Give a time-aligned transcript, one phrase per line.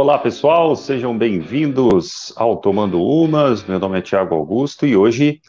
[0.00, 3.62] Olá pessoal, sejam bem-vindos ao Tomando Umas.
[3.64, 5.42] Meu nome é Tiago Augusto e hoje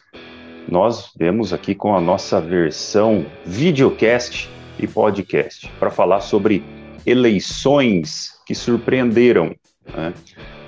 [0.68, 6.62] nós vemos aqui com a nossa versão videocast e podcast para falar sobre
[7.06, 9.56] eleições que surpreenderam.
[9.96, 10.14] Né?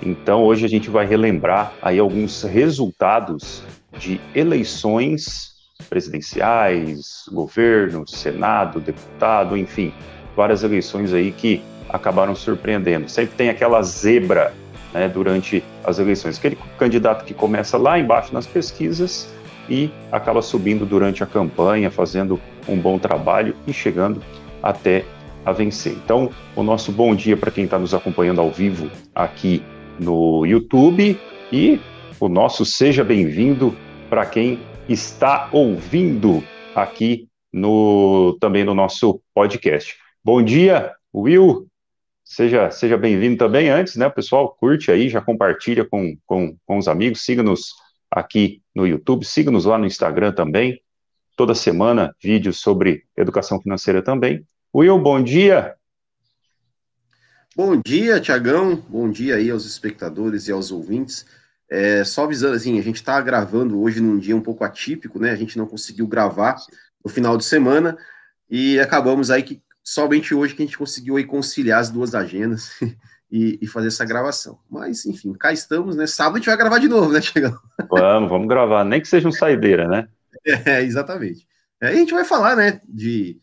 [0.02, 3.62] Então hoje a gente vai relembrar aí alguns resultados
[3.98, 5.56] de eleições
[5.90, 9.92] presidenciais, governo, senado, deputado, enfim,
[10.34, 11.62] várias eleições aí que
[11.94, 13.08] acabaram surpreendendo.
[13.08, 14.52] Sempre tem aquela zebra
[14.92, 19.32] né, durante as eleições, aquele candidato que começa lá embaixo nas pesquisas
[19.70, 24.20] e acaba subindo durante a campanha, fazendo um bom trabalho e chegando
[24.60, 25.04] até
[25.46, 25.92] a vencer.
[25.92, 29.62] Então, o nosso bom dia para quem está nos acompanhando ao vivo aqui
[30.00, 31.18] no YouTube
[31.52, 31.80] e
[32.18, 33.76] o nosso seja bem-vindo
[34.10, 34.58] para quem
[34.88, 36.42] está ouvindo
[36.74, 39.94] aqui no também no nosso podcast.
[40.24, 41.68] Bom dia, Will.
[42.34, 44.56] Seja, seja bem-vindo também antes, né, pessoal?
[44.58, 47.72] Curte aí, já compartilha com, com, com os amigos, siga-nos
[48.10, 50.82] aqui no YouTube, siga-nos lá no Instagram também.
[51.36, 54.44] Toda semana, vídeos sobre educação financeira também.
[54.74, 55.76] Will, bom dia.
[57.54, 58.74] Bom dia, Tiagão.
[58.88, 61.24] Bom dia aí aos espectadores e aos ouvintes.
[61.70, 65.30] É, só avisando, assim, a gente está gravando hoje num dia um pouco atípico, né?
[65.30, 66.56] A gente não conseguiu gravar
[67.04, 67.96] no final de semana
[68.50, 72.70] e acabamos aí que somente hoje que a gente conseguiu aí conciliar as duas agendas
[73.30, 74.58] e, e, fazer essa gravação.
[74.68, 76.06] Mas, enfim, cá estamos, né?
[76.06, 77.58] Sábado a gente vai gravar de novo, né, Tiagão?
[77.90, 80.08] Vamos, vamos gravar, nem que seja um saideira, né?
[80.64, 81.46] É, exatamente.
[81.80, 83.40] É, a gente vai falar, né, de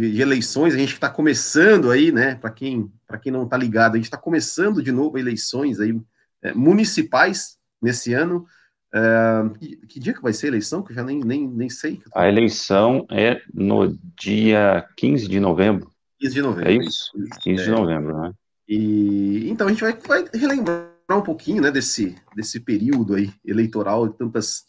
[0.00, 2.34] de, de eleições, a gente está começando aí, né?
[2.34, 2.90] Para quem,
[3.22, 5.94] quem não está ligado, a gente está começando de novo eleições aí
[6.42, 8.46] é, municipais nesse ano.
[8.92, 10.82] É, que, que, dia que vai ser a eleição?
[10.82, 12.00] Que eu já nem, nem, nem sei.
[12.14, 15.90] A eleição é no dia 15 de novembro.
[16.20, 16.70] 15 de novembro.
[16.70, 17.12] É isso?
[17.42, 18.32] 15 é, de novembro, né?
[18.68, 24.08] E, então a gente vai, vai relembrar um pouquinho né, desse, desse período aí eleitoral,
[24.10, 24.64] tantas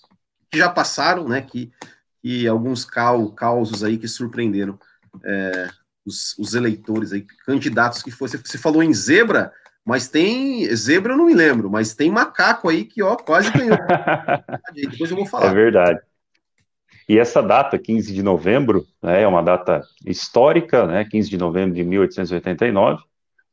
[0.49, 1.41] que já passaram, né?
[1.41, 1.71] Que,
[2.23, 4.79] e alguns causos aí que surpreenderam
[5.23, 5.69] é,
[6.05, 8.39] os, os, eleitores aí, candidatos que fossem.
[8.43, 9.51] Você falou em zebra,
[9.85, 10.65] mas tem.
[10.75, 13.77] Zebra eu não me lembro, mas tem macaco aí que, ó, quase ganhou.
[14.73, 15.51] Depois eu vou falar.
[15.51, 15.99] É verdade.
[17.09, 21.75] E essa data, 15 de novembro, né, é uma data histórica, né, 15 de novembro
[21.75, 23.03] de 1889.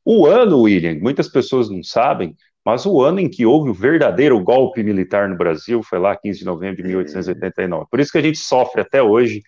[0.05, 4.39] O ano, William, muitas pessoas não sabem, mas o ano em que houve o verdadeiro
[4.43, 7.87] golpe militar no Brasil foi lá, 15 de novembro de 1889.
[7.91, 9.43] Por isso que a gente sofre até hoje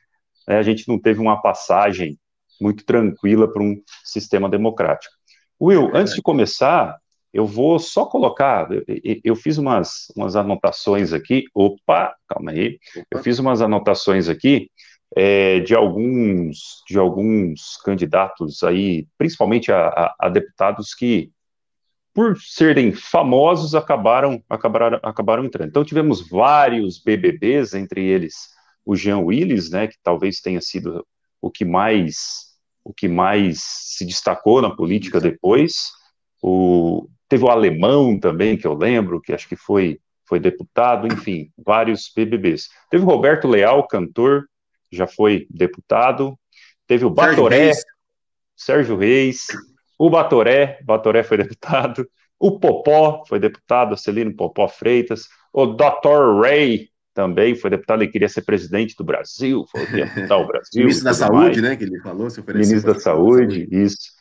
[0.51, 2.19] né, a gente não teve uma passagem
[2.61, 5.15] muito tranquila para um sistema democrático.
[5.61, 6.99] Will, antes de começar,
[7.33, 8.83] eu vou só colocar, eu,
[9.23, 12.79] eu, fiz umas, umas anotações aqui, opa, calma aí,
[13.11, 14.71] eu fiz umas anotações aqui
[15.17, 21.31] é, de alguns de alguns candidatos aí, principalmente a, a, a, deputados que,
[22.13, 25.69] por serem famosos, acabaram, acabaram, acabaram entrando.
[25.69, 28.49] Então tivemos vários BBBs, entre eles
[28.85, 31.07] o Jean Willis, né, que talvez tenha sido
[31.41, 32.50] o que mais
[32.91, 35.93] o que mais se destacou na política depois.
[36.43, 41.51] O, teve o alemão também, que eu lembro, que acho que foi, foi deputado, enfim,
[41.57, 42.69] vários BBBs.
[42.91, 44.47] Teve o Roberto Leal, cantor,
[44.91, 46.37] já foi deputado.
[46.87, 47.71] Teve o Batoré,
[48.57, 49.47] Sérgio Reis,
[49.97, 52.09] o Batoré, Batoré foi deputado.
[52.39, 55.29] O Popó foi deputado, Celino Popó Freitas.
[55.53, 56.41] O Dr.
[56.43, 60.47] Ray também foi deputado, ele queria ser presidente do Brasil, falou que ia mudar o
[60.47, 60.83] Brasil.
[60.83, 61.63] Ministro da Saúde, mais.
[61.63, 64.21] né, que ele falou, se Ministro da Saúde, isso.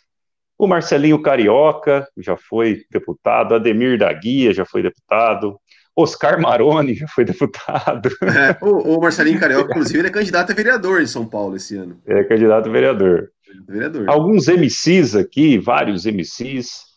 [0.58, 5.58] O Marcelinho Carioca já foi deputado, Ademir da Guia já foi deputado,
[5.96, 8.10] Oscar Maroni já foi deputado.
[8.22, 11.76] É, o, o, Marcelinho Carioca, inclusive, ele é candidato a vereador em São Paulo esse
[11.76, 12.02] ano.
[12.06, 13.32] É candidato a vereador.
[13.68, 14.10] vereador.
[14.10, 16.90] Alguns MCs aqui, vários MCs.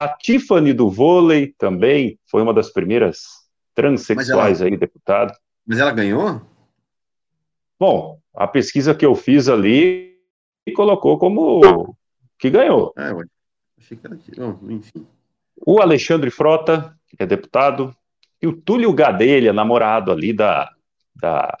[0.00, 3.45] A Tiffany do vôlei também foi uma das primeiras
[3.76, 5.32] transexuais ela, aí, deputado.
[5.64, 6.40] Mas ela ganhou?
[7.78, 10.16] Bom, a pesquisa que eu fiz ali
[10.74, 11.94] colocou como
[12.38, 12.92] que ganhou.
[12.96, 13.24] É, ué.
[13.78, 14.18] Achei que era.
[14.36, 15.06] Bom, enfim.
[15.64, 17.94] O Alexandre Frota, que é deputado,
[18.40, 20.70] e o Túlio Gadelha, namorado ali da,
[21.14, 21.56] da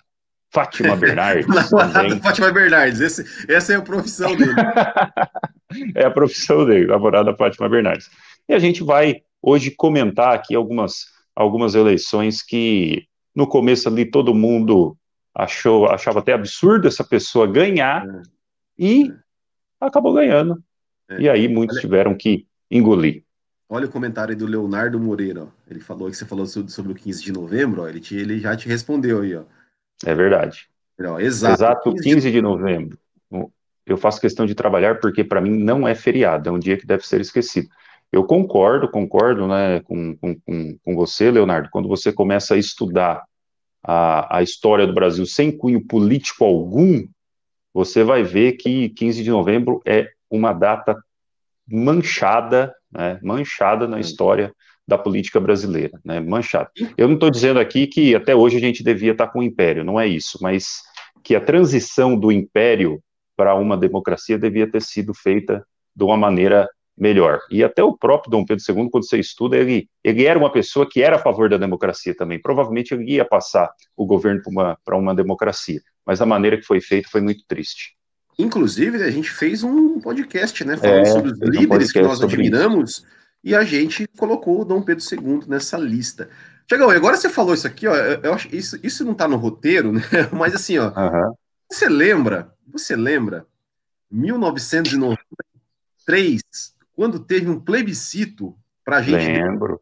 [0.50, 1.46] Fátima Bernardes.
[1.46, 4.54] namorado Fátima Bernardes, Esse, essa é a profissão dele.
[5.94, 8.10] é a profissão dele, namorado da Fátima Bernardes.
[8.48, 14.34] E a gente vai hoje comentar aqui algumas algumas eleições que no começo ali todo
[14.34, 14.96] mundo
[15.34, 18.22] achou, achava até absurdo essa pessoa ganhar é.
[18.78, 19.12] e
[19.78, 20.58] acabou ganhando.
[21.10, 21.20] É.
[21.20, 23.22] E aí muitos Olha, tiveram que engolir.
[23.68, 25.48] Olha o comentário aí do Leonardo Moreira, ó.
[25.68, 27.88] ele falou que você falou sobre, o 15 de novembro, ó.
[27.88, 29.44] Ele, te, ele já te respondeu aí, ó.
[30.04, 30.68] É verdade.
[31.20, 32.98] Exato, exato 15, 15 de novembro.
[33.84, 36.86] Eu faço questão de trabalhar porque para mim não é feriado, é um dia que
[36.86, 37.68] deve ser esquecido.
[38.12, 43.24] Eu concordo, concordo né, com, com, com você, Leonardo, quando você começa a estudar
[43.82, 47.06] a, a história do Brasil sem cunho político algum,
[47.72, 50.96] você vai ver que 15 de novembro é uma data
[51.68, 54.52] manchada, né, manchada na história
[54.88, 56.70] da política brasileira, né, manchada.
[56.96, 59.84] Eu não estou dizendo aqui que até hoje a gente devia estar com o império,
[59.84, 60.82] não é isso, mas
[61.22, 63.02] que a transição do império
[63.36, 67.40] para uma democracia devia ter sido feita de uma maneira melhor.
[67.50, 70.88] E até o próprio Dom Pedro II, quando você estuda, ele, ele era uma pessoa
[70.88, 72.40] que era a favor da democracia também.
[72.40, 76.80] Provavelmente ele ia passar o governo para uma, uma democracia, mas a maneira que foi
[76.80, 77.94] feito foi muito triste.
[78.38, 82.22] Inclusive, a gente fez um podcast, né, falando é, sobre os líderes um que nós
[82.22, 83.06] admiramos, isso.
[83.42, 86.28] e a gente colocou o Dom Pedro II nessa lista.
[86.66, 89.92] Tiagão, agora você falou isso aqui, ó, eu acho isso, isso não está no roteiro,
[89.92, 90.02] né?
[90.32, 91.34] Mas assim, ó, uhum.
[91.70, 93.46] você lembra, você lembra,
[94.10, 99.80] 1993, quando teve um plebiscito para a gente Lembro.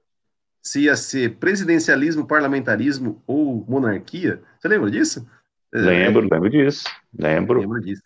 [0.60, 4.42] se ia ser presidencialismo, parlamentarismo ou monarquia.
[4.58, 5.26] Você lembra disso?
[5.72, 6.84] Lembro, é, lembro disso.
[7.16, 7.60] Lembro.
[7.60, 8.02] Lembro disso.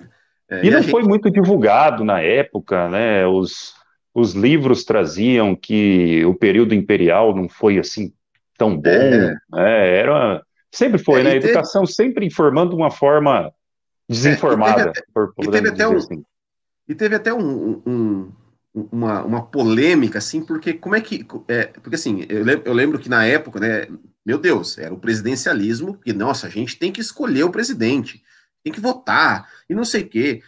[0.51, 0.91] É, e, e não gente...
[0.91, 3.27] foi muito divulgado na época, né?
[3.27, 3.75] Os,
[4.15, 8.13] os livros traziam que o período imperial não foi assim
[8.59, 8.91] tão bom.
[8.91, 9.35] É.
[9.51, 9.99] Né?
[9.99, 11.31] Era, sempre foi, é, né?
[11.33, 11.95] A educação teve...
[11.95, 13.53] sempre informando de uma forma
[14.09, 14.93] desinformada.
[15.17, 16.25] É, e teve até, e teve até um, assim.
[16.89, 18.33] E teve até um, um,
[18.91, 21.27] uma, uma polêmica, assim, porque como é que.
[21.49, 23.89] É, porque assim, eu lembro, eu lembro que na época, né?
[24.25, 28.23] Meu Deus, era o presidencialismo, que, nossa, a gente tem que escolher o presidente
[28.63, 30.43] tem que votar e não sei o quê.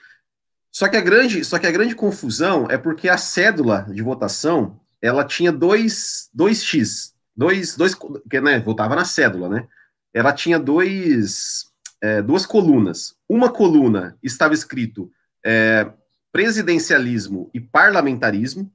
[0.71, 4.81] Só que a grande, só que a grande confusão é porque a cédula de votação
[5.03, 9.67] ela tinha dois, dois X, dois, dois, que né, votava na cédula, né?
[10.13, 11.67] Ela tinha dois,
[12.01, 13.17] é, duas colunas.
[13.29, 15.11] Uma coluna estava escrito
[15.45, 15.91] é,
[16.33, 18.71] presidencialismo e parlamentarismo,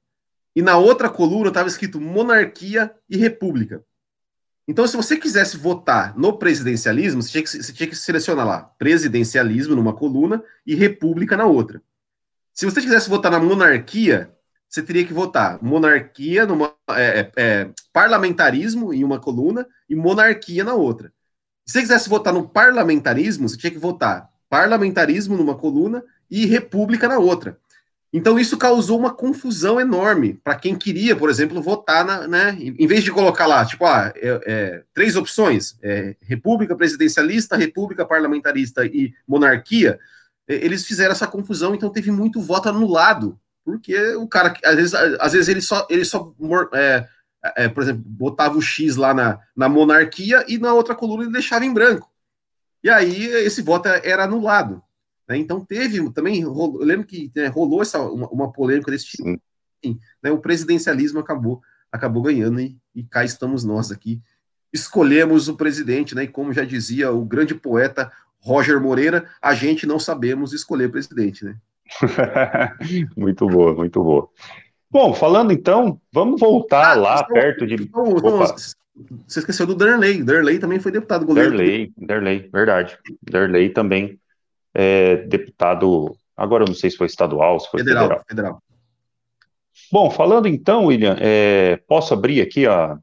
[0.55, 3.83] e na outra coluna estava escrito monarquia e república.
[4.67, 8.61] Então, se você quisesse votar no presidencialismo, você tinha, que, você tinha que selecionar lá
[8.61, 11.81] presidencialismo numa coluna e república na outra.
[12.53, 14.33] Se você quisesse votar na monarquia,
[14.67, 20.63] você teria que votar monarquia numa é, é, é, parlamentarismo em uma coluna e monarquia
[20.63, 21.13] na outra.
[21.65, 27.09] Se você quisesse votar no parlamentarismo, você tinha que votar parlamentarismo numa coluna e república
[27.09, 27.57] na outra.
[28.13, 32.57] Então isso causou uma confusão enorme para quem queria, por exemplo, votar na, né?
[32.57, 38.05] Em vez de colocar lá, tipo, ah, é, é, três opções: é, república presidencialista, república
[38.05, 39.99] parlamentarista e monarquia.
[40.47, 45.33] Eles fizeram essa confusão, então teve muito voto anulado, porque o cara, às vezes, às
[45.33, 46.33] vezes ele só, ele só
[46.73, 47.05] é,
[47.57, 51.33] é, por exemplo, botava o X lá na, na monarquia e na outra coluna ele
[51.33, 52.14] deixava em branco.
[52.85, 54.79] E aí esse voto era anulado.
[55.27, 55.37] Né?
[55.37, 59.23] Então teve também, eu lembro que né, rolou essa, uma, uma, polêmica desse tipo.
[59.83, 64.21] Sim, né, o presidencialismo acabou, acabou ganhando e, e cá estamos nós aqui.
[64.71, 66.25] Escolhemos o presidente, né?
[66.25, 71.43] E como já dizia o grande poeta Roger Moreira, a gente não sabemos escolher presidente,
[71.43, 71.57] né?
[73.17, 74.29] muito boa, muito boa.
[74.91, 77.75] Bom, falando então, vamos voltar ah, lá perto de.
[77.75, 78.39] Então, então,
[79.27, 80.23] você esqueceu do Derley.
[80.23, 81.57] Derley também foi deputado goleiro.
[81.57, 82.97] Derley, Derley, verdade.
[83.21, 84.19] Derley também
[84.73, 88.03] é, deputado, agora eu não sei se foi estadual, se foi federal.
[88.03, 88.25] Federal.
[88.27, 88.63] federal.
[89.91, 92.97] Bom, falando então, William, é, posso abrir aqui a,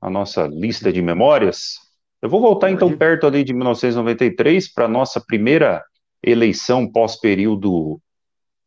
[0.00, 1.74] a nossa lista de memórias?
[2.22, 5.82] Eu vou voltar então perto ali de 1993 para a nossa primeira
[6.22, 8.00] eleição pós-período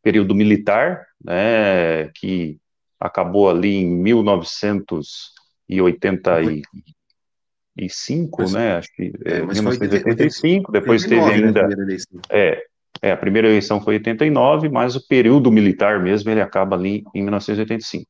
[0.02, 2.58] período militar, né, que
[3.00, 5.43] acabou ali em 1980
[6.42, 6.62] e,
[7.76, 8.76] e cinco, né?
[8.76, 11.68] Acho que é, 1985, depois 89, teve ainda.
[11.68, 11.96] Né,
[12.30, 12.62] é,
[13.02, 17.22] é, a primeira eleição foi 89, mas o período militar mesmo ele acaba ali em
[17.22, 18.06] 1985.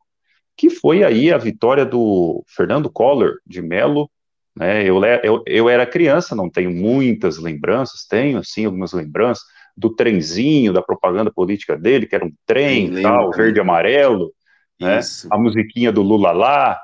[0.56, 4.08] Que foi aí a vitória do Fernando Collor de Mello.
[4.56, 9.44] Né, eu, eu, eu era criança, não tenho muitas lembranças, tenho assim algumas lembranças
[9.76, 14.32] do trenzinho, da propaganda política dele, que era um trem, Sim, tal, verde e amarelo,
[14.80, 16.80] né, a musiquinha do Lula lá,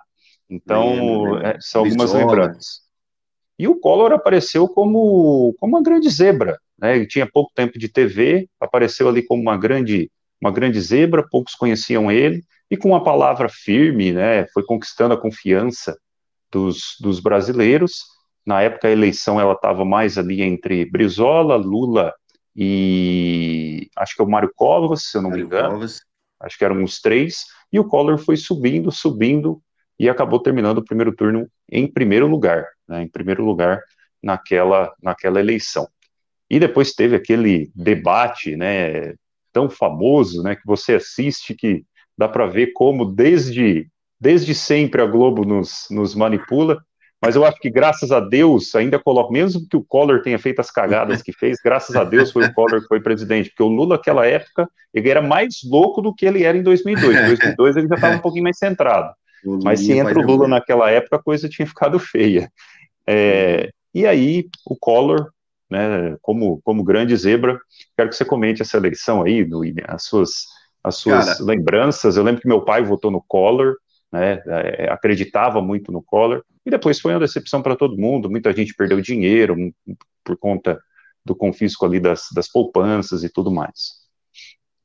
[0.51, 2.81] então, é, são algumas lembranças.
[3.57, 6.97] E o Collor apareceu como, como uma grande zebra, né?
[6.97, 11.55] Ele tinha pouco tempo de TV, apareceu ali como uma grande, uma grande zebra, poucos
[11.55, 14.47] conheciam ele, e com uma palavra firme, né?
[14.55, 15.97] Foi conquistando a confiança
[16.51, 18.01] dos, dos brasileiros.
[18.45, 22.13] Na época, a eleição ela estava mais ali entre Brizola, Lula
[22.57, 25.75] e acho que é o Mário Covas, se eu não Mário me engano.
[25.75, 26.01] Covas.
[26.41, 27.45] Acho que eram os três.
[27.73, 29.63] E o Collor foi subindo, subindo,
[30.01, 33.83] e acabou terminando o primeiro turno em primeiro lugar, né, em primeiro lugar
[34.23, 35.87] naquela, naquela eleição.
[36.49, 39.13] E depois teve aquele debate, né,
[39.53, 41.85] tão famoso, né, que você assiste que
[42.17, 43.89] dá para ver como desde,
[44.19, 46.83] desde sempre a Globo nos, nos manipula,
[47.23, 50.61] mas eu acho que graças a Deus, ainda coloco, mesmo que o Collor tenha feito
[50.61, 53.69] as cagadas que fez, graças a Deus foi o Collor que foi presidente, porque o
[53.69, 57.77] Lula naquela época, ele era mais louco do que ele era em 2002, em 2002
[57.77, 59.13] ele já estava um pouquinho mais centrado,
[59.45, 62.51] mas se entra o Lula naquela época, a coisa tinha ficado feia.
[63.07, 65.33] É, e aí, o Collor,
[65.71, 67.59] né, como, como grande zebra,
[67.97, 69.47] quero que você comente essa eleição aí,
[69.87, 70.47] as suas,
[70.83, 72.17] as suas Cara, lembranças.
[72.17, 73.77] Eu lembro que meu pai votou no Collor,
[74.13, 78.31] né, é, acreditava muito no Collor, e depois foi uma decepção para todo mundo.
[78.31, 79.57] Muita gente perdeu dinheiro
[80.25, 80.79] por conta
[81.25, 84.00] do confisco ali das, das poupanças e tudo mais.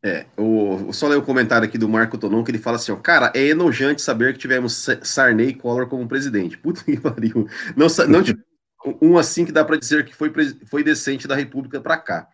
[0.05, 2.95] É, o, só ler o comentário aqui do Marco Tonon, que ele fala assim, ó,
[2.95, 6.59] cara, é enojante saber que tivemos Sarney e Collor como presidente.
[6.59, 7.47] Puta que pariu.
[7.75, 8.45] Não, não tivemos
[9.01, 10.31] um assim que dá para dizer que foi,
[10.69, 12.27] foi decente da República para cá.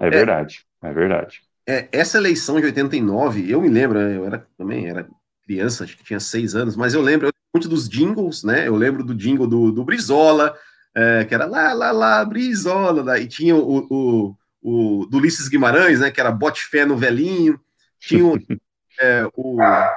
[0.00, 1.42] É verdade, é, é verdade.
[1.64, 5.06] É, essa eleição de 89, eu me lembro, né, eu era também era
[5.44, 8.66] criança, acho que tinha seis anos, mas eu lembro muito dos jingles, né?
[8.66, 10.56] Eu lembro do jingle do, do Brizola,
[10.92, 16.00] é, que era lá, lá, lá, Brizola, e tinha o, o, o, do Ulisses Guimarães,
[16.00, 16.10] né?
[16.10, 17.60] Que era bote fé no velhinho,
[17.98, 18.38] tinha o,
[19.00, 19.94] é, o é,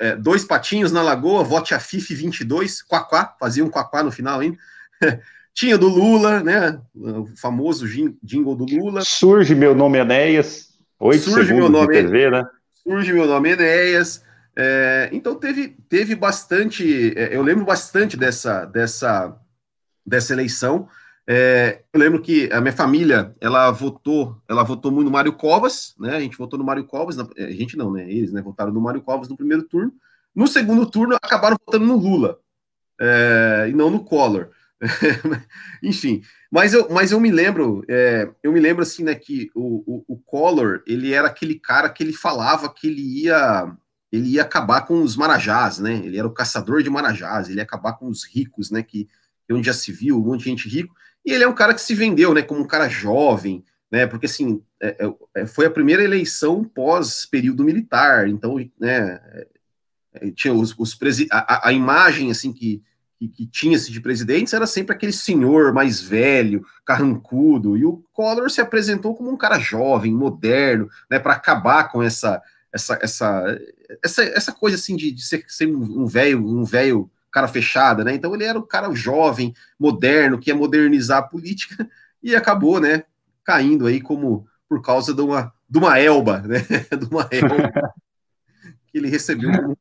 [0.00, 4.40] é, Dois Patinhos na Lagoa, vote a FIF 22, Quaquá, fazia um Quaquá no final
[4.40, 4.58] ainda.
[5.54, 6.80] Tinha do Lula, né?
[6.92, 7.86] O famoso
[8.20, 9.02] jingle do Lula.
[9.04, 10.74] Surge meu nome Enéas.
[10.98, 12.44] Oito Surge meu nome, TV, né?
[12.82, 14.24] Surge meu nome Enéas.
[14.56, 17.16] É, então teve, teve bastante.
[17.16, 19.36] É, eu lembro bastante dessa, dessa,
[20.04, 20.88] dessa eleição.
[21.26, 25.94] É, eu lembro que a minha família ela votou, ela votou muito no Mário Covas,
[25.98, 26.16] né?
[26.16, 28.10] A gente votou no Mário Covas, na, a gente não, né?
[28.10, 29.92] Eles né, votaram no Mário Covas no primeiro turno.
[30.34, 32.38] No segundo turno, acabaram votando no Lula
[33.00, 34.50] é, e não no Collor.
[35.82, 39.82] Enfim, mas eu, mas eu me lembro, é, eu me lembro assim, né, que o,
[39.86, 43.72] o, o, Collor, ele era aquele cara que ele falava que ele ia,
[44.12, 45.94] ele ia acabar com os marajás, né?
[46.04, 48.82] Ele era o caçador de marajás, ele ia acabar com os ricos, né?
[48.82, 49.08] Que,
[49.46, 50.94] que onde já se viu, um monte de gente rico.
[51.24, 52.42] E ele é um cara que se vendeu, né?
[52.42, 54.06] Como um cara jovem, né?
[54.06, 59.20] Porque assim, é, é, é foi a primeira eleição pós período militar, então, né?
[60.14, 60.96] É, tinha os, os
[61.30, 62.82] a, a imagem assim que
[63.18, 68.50] que, que tinha-se de presidentes era sempre aquele senhor mais velho, carrancudo, e o Collor
[68.50, 73.58] se apresentou como um cara jovem, moderno, né, para acabar com essa, essa, essa,
[74.02, 78.14] essa, essa coisa assim de, de ser, ser um velho, um velho cara fechada, né?
[78.14, 81.88] Então ele era um cara jovem, moderno, que ia modernizar a política
[82.22, 83.02] e acabou, né,
[83.44, 86.58] caindo aí como por causa de uma, de uma elba, né?
[86.96, 87.92] De uma elba
[88.86, 89.76] que ele recebeu como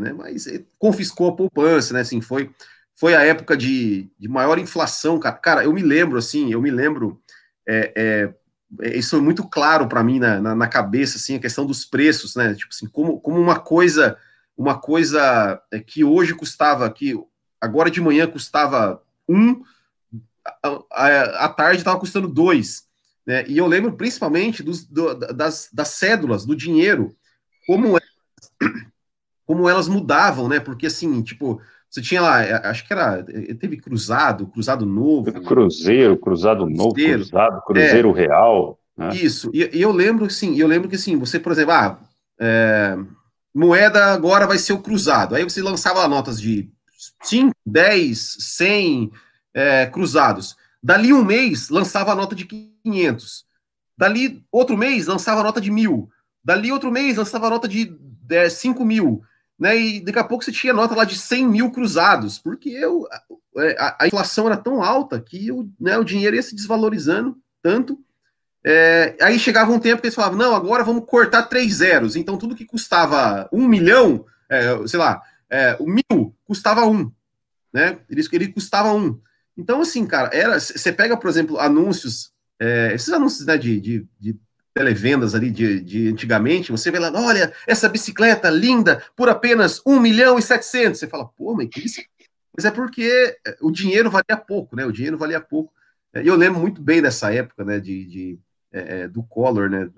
[0.00, 0.12] né?
[0.12, 0.46] Mas
[0.78, 2.00] confiscou a poupança, né?
[2.00, 2.50] Assim, foi
[2.98, 5.36] foi a época de, de maior inflação, cara.
[5.36, 7.20] Cara, eu me lembro, assim, eu me lembro,
[7.68, 8.34] é, é,
[8.80, 11.84] é isso é muito claro para mim na, na, na, cabeça, assim, a questão dos
[11.84, 12.54] preços, né?
[12.54, 14.16] Tipo assim, como, como uma coisa,
[14.56, 17.14] uma coisa é, que hoje custava, que
[17.60, 19.62] agora de manhã custava um,
[20.90, 22.86] à tarde estava custando dois,
[23.26, 23.44] né?
[23.48, 27.14] E eu lembro principalmente dos, do, das, das cédulas, do dinheiro,
[27.66, 28.02] como elas,
[29.44, 30.60] como elas mudavam, né?
[30.60, 31.60] Porque assim, tipo,
[31.90, 35.32] você tinha lá, é, acho que era, é, teve Cruzado, Cruzado Novo.
[35.42, 38.78] Cruzeiro, Cruzado Novo, Cruzado, Cruzeiro é, Real.
[38.96, 39.14] Né?
[39.16, 41.98] Isso, e, e, eu lembro, sim, eu lembro que assim, você, por exemplo, ah,
[42.40, 42.96] é,
[43.56, 45.34] moeda agora vai ser o Cruzado.
[45.34, 46.70] Aí você lançava notas de
[47.22, 49.12] 5, 10, 100
[49.54, 50.56] é, cruzados.
[50.82, 53.44] Dali um mês, lançava a nota de 500.
[53.96, 56.08] Dali outro mês, lançava a nota de mil.
[56.44, 57.96] Dali outro mês, lançava a nota de
[58.30, 59.22] é, 5 mil
[59.58, 59.76] né?
[59.76, 63.06] E daqui a pouco você tinha nota lá de 100 mil cruzados, porque eu,
[63.56, 67.38] é, a, a, inflação era tão alta que o, né, o dinheiro ia se desvalorizando
[67.62, 67.98] tanto.
[68.68, 72.16] É, aí chegava um tempo que eles falavam: não, agora vamos cortar três zeros.
[72.16, 77.12] Então tudo que custava um milhão, é, sei lá, é, o mil custava um,
[77.72, 77.98] né?
[78.10, 79.20] Ele, ele custava um.
[79.56, 80.58] Então, assim, cara, era.
[80.58, 84.36] Você pega, por exemplo, anúncios, é, esses anúncios né, de, de, de
[84.74, 90.00] televendas ali de, de antigamente, você vê lá, olha, essa bicicleta linda por apenas 1
[90.00, 90.98] milhão e 700.
[90.98, 92.02] Você fala, pô, mas que isso?
[92.54, 94.84] Mas é porque é, o dinheiro valia pouco, né?
[94.84, 95.72] O dinheiro valia pouco.
[96.12, 98.38] É, e eu lembro muito bem dessa época, né, de, de
[98.76, 99.88] é, é, do Collor, né?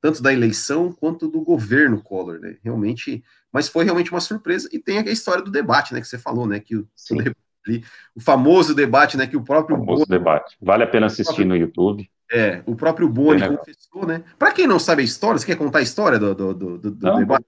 [0.00, 2.56] Tanto da eleição quanto do governo Collor, né?
[2.62, 4.68] Realmente, mas foi realmente uma surpresa.
[4.72, 6.00] E tem a história do debate, né?
[6.00, 6.58] Que você falou, né?
[6.60, 6.88] Que o,
[8.16, 9.26] o famoso debate, né?
[9.26, 9.76] Que o próprio.
[9.76, 10.56] O famoso debate.
[10.60, 11.48] Vale a pena assistir próprio...
[11.48, 12.10] no YouTube.
[12.30, 14.24] É, o próprio Boni é confessou, né?
[14.36, 17.06] Para quem não sabe a história, você quer contar a história do, do, do, do
[17.06, 17.46] não, debate?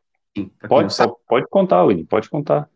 [0.69, 0.95] Pode,
[1.27, 2.69] pode contar, William, pode contar.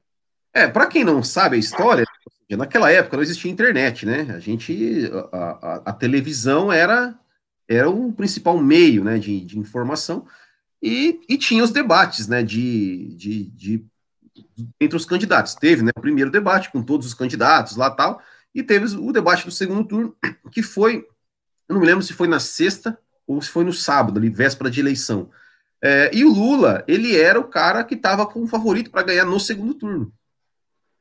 [0.53, 2.05] É, para quem não sabe a história,
[2.51, 4.27] naquela época não existia internet, né?
[4.35, 7.15] A gente, a, a, a televisão era,
[7.73, 10.27] era o principal meio, né, de, de informação.
[10.83, 13.87] E, e tinha os debates, né, de, de, de,
[14.81, 15.55] entre os candidatos.
[15.55, 18.21] Teve, né, o primeiro debate com todos os candidatos lá tal,
[18.55, 20.17] e teve o debate do segundo turno,
[20.51, 21.07] que foi,
[21.69, 24.71] eu não me lembro se foi na sexta ou se foi no sábado, ali, véspera
[24.71, 25.31] de eleição.
[25.81, 29.25] É, e o Lula, ele era o cara que estava com o favorito para ganhar
[29.25, 30.13] no segundo turno.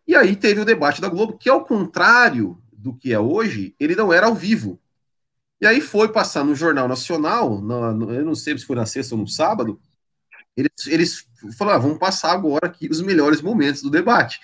[0.08, 3.96] E aí teve o debate da Globo, que ao contrário do que é hoje, ele
[3.96, 4.81] não era ao vivo.
[5.62, 9.14] E aí foi passar no Jornal Nacional, no, eu não sei se foi na sexta
[9.14, 9.80] ou no sábado,
[10.58, 11.28] eles, eles
[11.58, 14.40] falaram, ah, vamos passar agora aqui os melhores momentos do debate.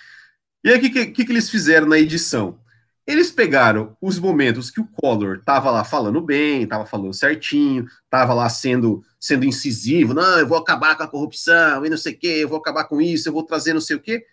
[0.63, 2.59] E aí o que, que, que eles fizeram na edição?
[3.05, 8.33] Eles pegaram os momentos que o Collor estava lá falando bem, estava falando certinho, estava
[8.33, 12.17] lá sendo, sendo incisivo, não, eu vou acabar com a corrupção e não sei o
[12.17, 14.25] quê, eu vou acabar com isso, eu vou trazer não sei o quê.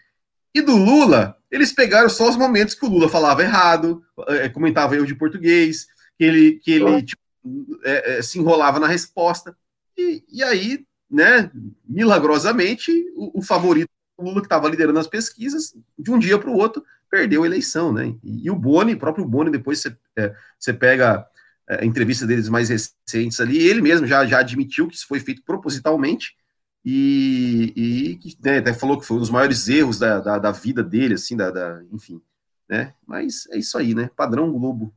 [0.53, 4.95] E do Lula, eles pegaram só os momentos que o Lula falava errado, é, comentava
[4.95, 5.87] erro de português,
[6.19, 7.23] que ele, que ele tipo,
[7.85, 9.57] é, é, se enrolava na resposta.
[9.97, 11.51] E, e aí, né,
[11.87, 16.57] milagrosamente, o, o favorito Lula, que estava liderando as pesquisas, de um dia para o
[16.57, 18.15] outro, perdeu a eleição, né?
[18.23, 21.27] E, e o Boni, o próprio Boni, depois você, é, você pega
[21.69, 25.21] é, a entrevista deles mais recentes ali, ele mesmo já, já admitiu que isso foi
[25.21, 26.37] feito propositalmente
[26.85, 27.73] e,
[28.25, 31.15] e né, até falou que foi um dos maiores erros da, da, da vida dele,
[31.15, 32.21] assim, da, da, enfim,
[32.69, 32.95] né?
[33.07, 34.11] Mas é isso aí, né?
[34.15, 34.95] Padrão Globo.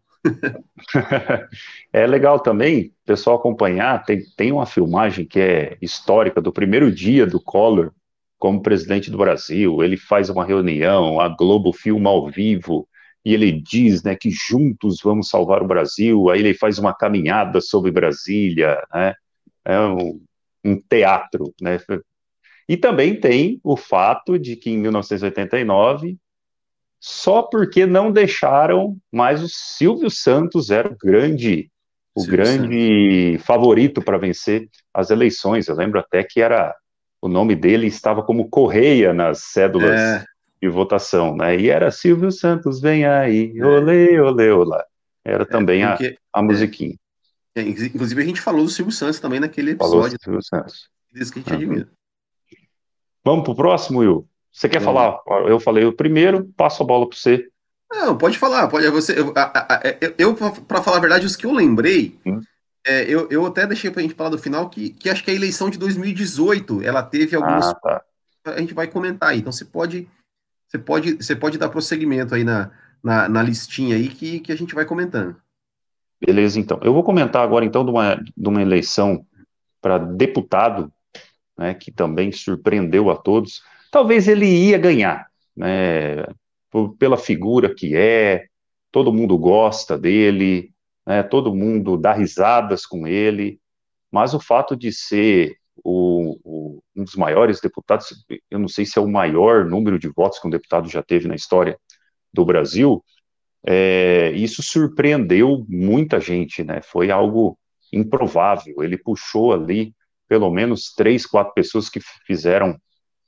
[1.93, 7.25] É legal também, pessoal acompanhar, tem, tem uma filmagem que é histórica do primeiro dia
[7.25, 7.91] do Collor
[8.37, 12.87] como presidente do Brasil, ele faz uma reunião, a Globo filma ao vivo,
[13.25, 17.59] e ele diz né, que juntos vamos salvar o Brasil, aí ele faz uma caminhada
[17.59, 19.13] sobre Brasília, né,
[19.65, 20.21] é um,
[20.63, 21.53] um teatro.
[21.59, 21.79] Né,
[22.69, 26.17] e também tem o fato de que em 1989,
[26.99, 31.69] só porque não deixaram, mas o Silvio Santos era o grande,
[32.15, 33.45] o Silvio grande Santos.
[33.45, 35.67] favorito para vencer as eleições.
[35.67, 36.75] Eu lembro até que era
[37.21, 40.25] o nome dele estava como Correia nas cédulas é.
[40.61, 41.57] de votação, né?
[41.57, 43.65] E era Silvio Santos, vem aí, é.
[43.65, 44.83] olê, olê, olá.
[45.23, 46.95] Era é, também é, porque, a, a musiquinha.
[47.55, 50.01] É, inclusive a gente falou do Silvio Santos também naquele episódio.
[50.01, 50.89] Falou do Silvio Santos.
[51.11, 51.71] Diz que a gente uhum.
[51.71, 51.89] admira.
[53.25, 54.27] Vamos pro próximo, Will?
[54.51, 55.01] Você quer Vamos.
[55.01, 55.47] falar?
[55.47, 57.47] Eu falei o primeiro, passo a bola para você.
[57.91, 58.89] Não, pode falar, pode.
[58.89, 59.33] Você, eu,
[60.01, 62.19] eu, eu para falar a verdade, os que eu lembrei.
[62.85, 65.31] É, eu, eu até deixei para a gente falar do final que, que acho que
[65.31, 67.65] a eleição de 2018 ela teve alguns.
[67.65, 68.03] Ah, tá.
[68.45, 69.39] A gente vai comentar aí.
[69.39, 70.07] Então você pode,
[70.67, 72.71] você pode, você pode dar prosseguimento aí na,
[73.03, 75.35] na, na listinha aí que, que a gente vai comentando.
[76.25, 76.79] Beleza, então.
[76.81, 79.25] Eu vou comentar agora então de uma, de uma eleição
[79.81, 80.91] para deputado,
[81.57, 83.61] né, que também surpreendeu a todos.
[83.91, 86.25] Talvez ele ia ganhar, né,
[86.99, 88.45] pela figura que é,
[88.91, 90.71] todo mundo gosta dele,
[91.05, 93.59] né, todo mundo dá risadas com ele,
[94.11, 98.97] mas o fato de ser o, o, um dos maiores deputados, eu não sei se
[98.97, 101.77] é o maior número de votos que um deputado já teve na história
[102.33, 103.03] do Brasil,
[103.65, 106.81] é, isso surpreendeu muita gente, né?
[106.81, 107.57] Foi algo
[107.91, 108.81] improvável.
[108.81, 109.93] Ele puxou ali
[110.27, 112.77] pelo menos três, quatro pessoas que fizeram,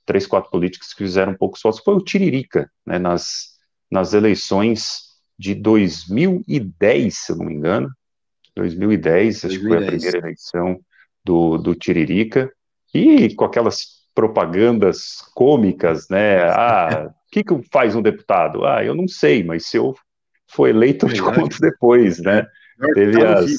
[0.10, 1.82] três, quatro políticos que fizeram poucos votos.
[1.82, 2.98] Foi o Tiririca, né?
[2.98, 3.60] Nas,
[3.92, 5.02] nas eleições
[5.38, 7.92] de 2010, se eu não me engano.
[8.56, 9.46] 2010, 2010.
[9.46, 10.80] acho que foi a primeira eleição
[11.24, 12.52] do, do Tiririca,
[12.92, 16.42] e com aquelas propagandas cômicas, né?
[16.42, 18.66] Ah, o que, que faz um deputado?
[18.66, 19.96] Ah, eu não sei, mas se eu
[20.48, 22.48] for eleito, eu te conto depois, né?
[22.96, 23.52] Teve as,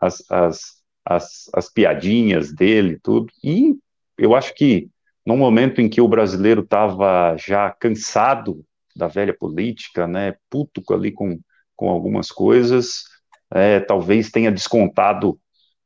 [0.00, 0.60] as, as,
[1.04, 3.76] as, as piadinhas dele, tudo, e
[4.18, 4.90] eu acho que
[5.26, 11.10] no momento em que o brasileiro estava já cansado da velha política, né, puto ali
[11.10, 11.40] com,
[11.74, 13.02] com algumas coisas,
[13.50, 15.38] é, talvez tenha descontado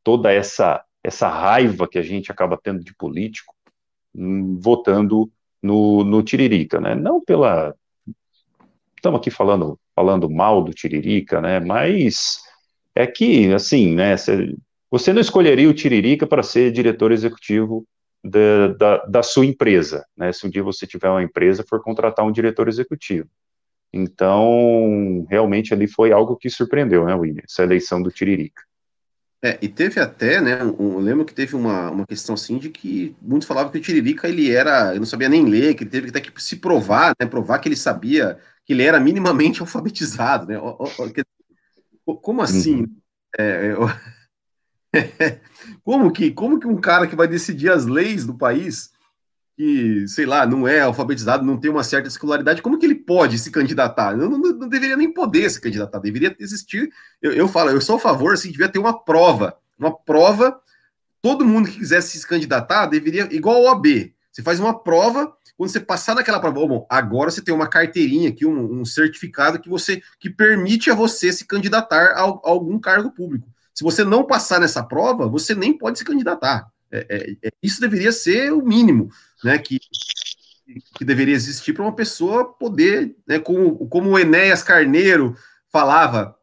[0.05, 3.55] toda essa, essa raiva que a gente acaba tendo de político,
[4.15, 5.31] hum, votando
[5.63, 7.75] no, no Tiririca, né, não pela...
[8.95, 12.39] Estamos aqui falando, falando mal do Tiririca, né, mas
[12.95, 14.15] é que, assim, né,
[14.91, 17.87] você não escolheria o Tiririca para ser diretor executivo
[18.23, 20.33] da, da, da, sua empresa, né?
[20.33, 23.29] Se um dia você tiver uma empresa, for contratar um diretor executivo.
[23.93, 27.43] Então, realmente ali foi algo que surpreendeu, né, William?
[27.45, 28.63] Essa eleição do Tiririca.
[29.43, 32.69] É, e teve até, né, um, eu lembro que teve uma, uma questão assim de
[32.69, 35.91] que muitos falavam que o Tiririca, ele era, eu não sabia nem ler, que ele
[35.91, 40.47] teve até que se provar, né, provar que ele sabia, que ele era minimamente alfabetizado,
[40.47, 40.61] né,
[42.05, 42.81] como assim?
[42.81, 42.97] Uhum.
[43.39, 43.89] É, eu,
[45.85, 48.91] como que como que um cara que vai decidir as leis do país
[49.57, 53.39] que, sei lá, não é alfabetizado, não tem uma certa escolaridade, como que ele pode
[53.39, 54.17] se candidatar?
[54.17, 56.91] Não, não, não deveria nem poder se candidatar, deveria existir.
[57.21, 60.59] Eu, eu, falo, eu sou a favor, assim, devia ter uma prova, uma prova
[61.21, 65.71] todo mundo que quisesse se candidatar deveria, igual ao OAB, você faz uma prova, quando
[65.71, 69.69] você passar naquela prova, bom, agora você tem uma carteirinha aqui, um, um certificado que
[69.69, 73.47] você que permite a você se candidatar a, a, algum cargo público.
[73.75, 76.71] Se você não passar nessa prova, você nem pode se candidatar.
[76.91, 79.11] É, é, é, isso deveria ser o mínimo,
[79.45, 79.59] né?
[79.59, 79.79] Que,
[80.97, 85.37] que deveria existir para uma pessoa poder, né, como, como o Enéas Carneiro
[85.69, 86.37] falava,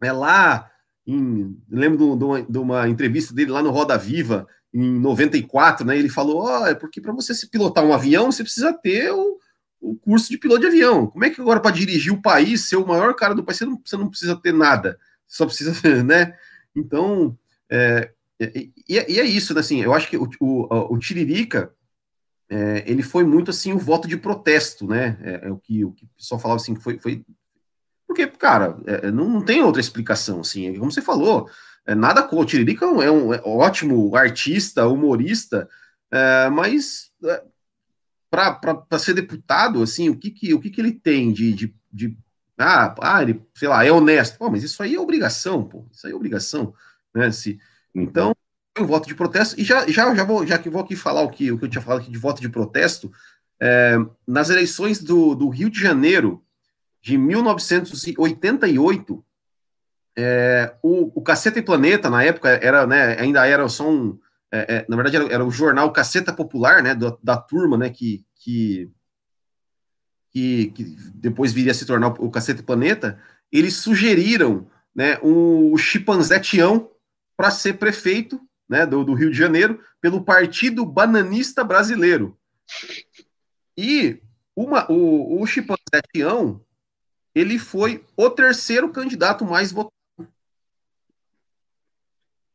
[0.00, 0.70] né, lá
[1.06, 5.98] em, lembro de uma, entrevista dele lá no Roda Viva, em 94, né?
[5.98, 9.10] Ele falou: ó, oh, é porque para você se pilotar um avião, você precisa ter
[9.10, 9.38] o,
[9.80, 11.06] o curso de piloto de avião.
[11.06, 13.64] Como é que agora, para dirigir o país, ser o maior cara do país, você
[13.64, 15.72] não, você não precisa ter nada, só precisa,
[16.04, 16.36] né?
[16.78, 17.36] Então,
[17.70, 18.10] é,
[18.40, 19.60] e, e, é isso, né?
[19.60, 21.74] Assim, eu acho que o, o, o Tiririca,
[22.48, 25.18] é, ele foi muito assim o voto de protesto, né?
[25.22, 26.98] É, é, o, que, o que o pessoal falava assim, foi.
[26.98, 27.24] foi
[28.06, 31.48] porque, cara, é, não, não tem outra explicação, assim, como você falou,
[31.86, 32.38] é, nada contra.
[32.38, 35.68] O Tiririca é um, é ótimo artista, humorista,
[36.10, 37.42] é, mas é,
[38.30, 42.16] para ser deputado, assim, o que, que, o que, que ele tem de, de, de
[42.58, 44.38] ah, ah, ele, sei lá, é honesto.
[44.38, 45.86] Pô, mas isso aí é obrigação, pô.
[45.92, 46.74] Isso aí é obrigação,
[47.14, 47.30] né?
[47.30, 47.58] Se,
[47.94, 48.34] então,
[48.78, 49.60] um voto de protesto.
[49.60, 51.68] E já, já, já vou, já que vou aqui falar o que, o que eu
[51.68, 53.10] tinha falado aqui de voto de protesto,
[53.60, 56.42] é, nas eleições do, do Rio de Janeiro
[57.02, 59.24] de 1988,
[60.16, 64.18] é, o, o Caceta e Planeta, na época, era, né, ainda era só um.
[64.50, 67.90] É, é, na verdade, era, era, o jornal Caceta Popular, né, da, da turma, né,
[67.90, 68.90] que, que,
[70.38, 73.20] que, que, depois viria a se tornar o Caceta e Planeta.
[73.50, 75.76] Eles sugeriram né, o, o
[76.40, 76.90] Tião
[77.36, 82.38] para ser prefeito né, do, do Rio de Janeiro pelo Partido Bananista Brasileiro.
[83.76, 84.20] E
[84.54, 85.44] uma, o, o
[86.12, 86.60] Tião,
[87.34, 89.92] ele foi o terceiro candidato mais votado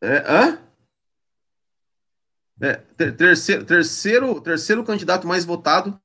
[0.03, 0.59] é, hã?
[2.61, 5.97] É, ter, terceiro, terceiro, terceiro candidato mais votado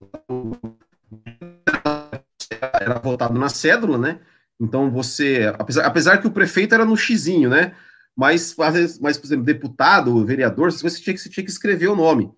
[2.61, 4.21] era votado na cédula, né?
[4.61, 7.75] Então você, apesar, apesar que o prefeito era no xizinho, né?
[8.17, 8.55] Mas,
[9.01, 12.33] mas, por exemplo, deputado, vereador, você tinha que, você tinha que escrever o nome.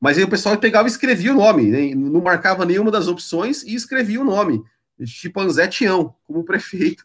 [0.00, 1.94] Mas aí o pessoal pegava e escrevia o nome, né?
[1.94, 4.62] não marcava nenhuma das opções e escrevia o nome.
[5.04, 7.04] Chipanzé Tião, como prefeito.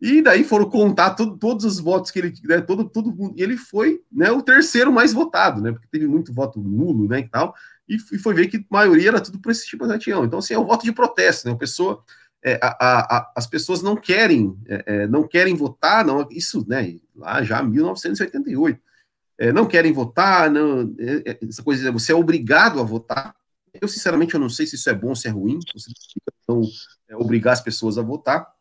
[0.00, 4.02] E daí foram contar todos os votos que ele, né, todo, todo e ele foi,
[4.12, 7.54] né, o terceiro mais votado, né, porque teve muito voto nulo, né, e tal,
[7.88, 10.24] e, e foi ver que a maioria era tudo por esse tipo de atião.
[10.24, 12.02] Então, assim, é um voto de protesto, né, a pessoa,
[12.42, 16.96] é, a, a, as pessoas não querem, é, é não querem votar, não, isso, né,
[17.14, 18.80] lá já 1988,
[19.38, 23.34] é, não querem votar, não, é, é, essa coisa, você é obrigado a votar.
[23.80, 25.90] Eu, sinceramente, eu não sei se isso é bom ou se é ruim, você
[26.48, 26.62] não
[27.18, 28.54] obrigar as pessoas a votar,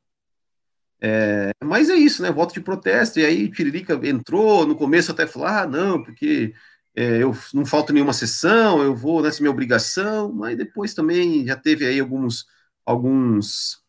[1.05, 2.31] é, mas é isso, né?
[2.31, 3.19] Voto de protesto.
[3.19, 6.53] E aí Tiririca entrou, no começo até falou: ah, não, porque
[6.95, 11.55] é, eu não falta nenhuma sessão, eu vou nessa minha obrigação, mas depois também já
[11.55, 12.45] teve aí alguns,
[12.85, 13.81] alguns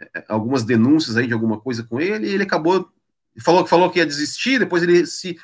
[0.00, 2.88] é, algumas denúncias aí de alguma coisa com ele, e ele acabou,
[3.40, 5.36] falou, falou que ia desistir, depois ele se,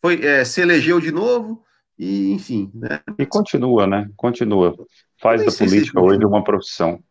[0.00, 1.62] foi, é, se elegeu de novo,
[1.98, 2.70] e enfim.
[2.74, 3.00] Né?
[3.18, 4.10] E continua, né?
[4.16, 4.74] Continua.
[5.20, 7.02] Faz da política hoje uma profissão.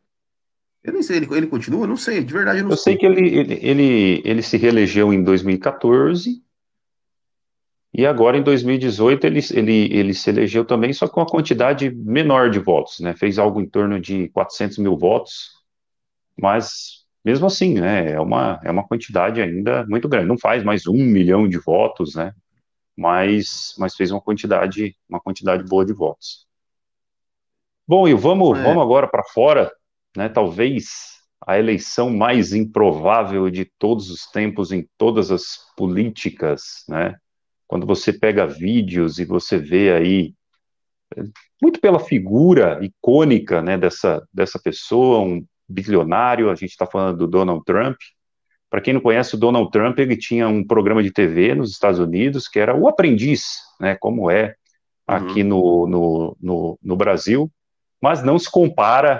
[0.83, 1.87] Eu nem sei, ele, ele continua?
[1.87, 2.95] Não sei, de verdade eu não eu sei.
[2.95, 6.43] Eu sei que ele, ele, ele, ele se reelegeu em 2014
[7.93, 12.49] e agora em 2018 ele, ele, ele se elegeu também, só com uma quantidade menor
[12.49, 13.13] de votos, né?
[13.15, 15.51] Fez algo em torno de 400 mil votos,
[16.39, 18.11] mas mesmo assim, né?
[18.11, 20.27] É uma, é uma quantidade ainda muito grande.
[20.27, 22.33] Não faz mais um milhão de votos, né?
[22.97, 26.47] Mas, mas fez uma quantidade, uma quantidade boa de votos.
[27.87, 28.63] Bom, e vamos, é.
[28.63, 29.71] vamos agora para fora
[30.15, 31.13] né, talvez
[31.45, 37.15] a eleição mais improvável de todos os tempos em todas as políticas, né?
[37.73, 40.35] Quando você pega vídeos e você vê aí
[41.59, 47.27] muito pela figura icônica, né, dessa dessa pessoa, um bilionário, a gente está falando do
[47.27, 47.97] Donald Trump.
[48.69, 51.97] Para quem não conhece o Donald Trump, ele tinha um programa de TV nos Estados
[51.97, 54.53] Unidos que era o Aprendiz, né, como é
[55.07, 55.47] aqui uhum.
[55.49, 57.51] no, no, no, no Brasil,
[57.99, 59.19] mas não se compara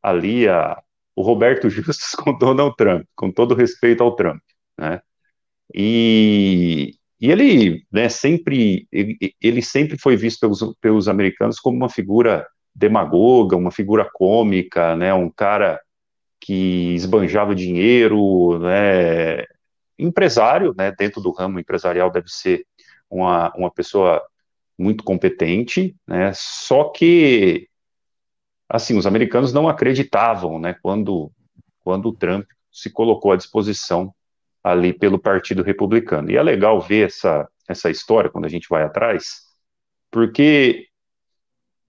[0.00, 0.80] ali a,
[1.16, 4.40] o Roberto Justus com Donald Trump, com todo respeito ao Trump,
[4.78, 5.00] né?
[5.74, 12.46] E, e ele, né, sempre, ele, sempre foi visto pelos, pelos americanos como uma figura
[12.74, 15.80] demagoga, uma figura cômica, né, um cara
[16.40, 19.44] que esbanjava dinheiro, né,
[19.98, 22.64] empresário, né, dentro do ramo empresarial deve ser
[23.10, 24.22] uma, uma pessoa
[24.78, 27.68] muito competente, né, só que
[28.68, 31.32] assim, os americanos não acreditavam, né, quando,
[31.80, 34.14] quando o Trump se colocou à disposição
[34.70, 36.30] ali pelo Partido Republicano.
[36.30, 39.42] E é legal ver essa, essa história quando a gente vai atrás,
[40.10, 40.86] porque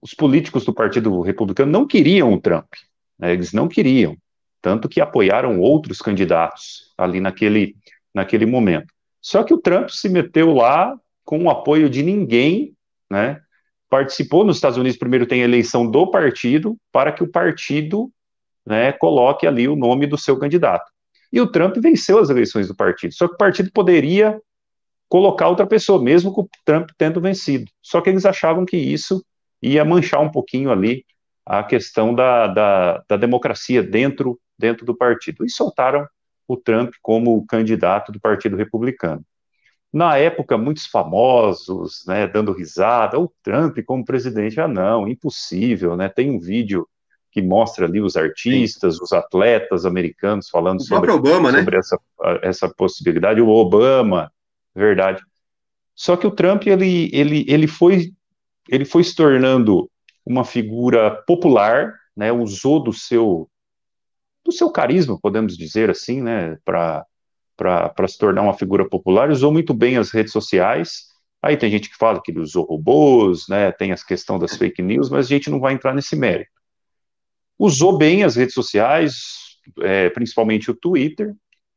[0.00, 2.72] os políticos do Partido Republicano não queriam o Trump,
[3.18, 4.16] né, eles não queriam,
[4.62, 7.76] tanto que apoiaram outros candidatos ali naquele,
[8.14, 8.92] naquele momento.
[9.20, 12.74] Só que o Trump se meteu lá com o apoio de ninguém,
[13.10, 13.40] né?
[13.90, 18.10] Participou nos Estados Unidos, primeiro tem a eleição do partido, para que o partido
[18.64, 20.90] né, coloque ali o nome do seu candidato.
[21.32, 23.14] E o Trump venceu as eleições do partido.
[23.14, 24.40] Só que o partido poderia
[25.08, 27.70] colocar outra pessoa, mesmo com o Trump tendo vencido.
[27.82, 29.24] Só que eles achavam que isso
[29.62, 31.04] ia manchar um pouquinho ali
[31.44, 35.44] a questão da, da, da democracia dentro, dentro do partido.
[35.44, 36.06] E soltaram
[36.46, 39.24] o Trump como candidato do Partido Republicano.
[39.92, 46.08] Na época, muitos famosos, né, dando risada, o Trump como presidente, ah não, impossível, né,
[46.08, 46.88] tem um vídeo
[47.30, 49.02] que mostra ali os artistas, Sim.
[49.02, 51.80] os atletas americanos falando sobre, Obama, sobre né?
[51.80, 51.98] essa,
[52.42, 54.32] essa possibilidade, o Obama,
[54.74, 55.22] verdade.
[55.94, 58.12] Só que o Trump, ele, ele, ele, foi,
[58.68, 59.88] ele foi se tornando
[60.26, 63.48] uma figura popular, né, usou do seu,
[64.44, 67.06] do seu carisma, podemos dizer assim, né, para
[68.08, 71.96] se tornar uma figura popular, usou muito bem as redes sociais, aí tem gente que
[71.96, 75.48] fala que ele usou robôs, né, tem as questão das fake news, mas a gente
[75.48, 76.59] não vai entrar nesse mérito
[77.60, 81.34] usou bem as redes sociais, é, principalmente o Twitter,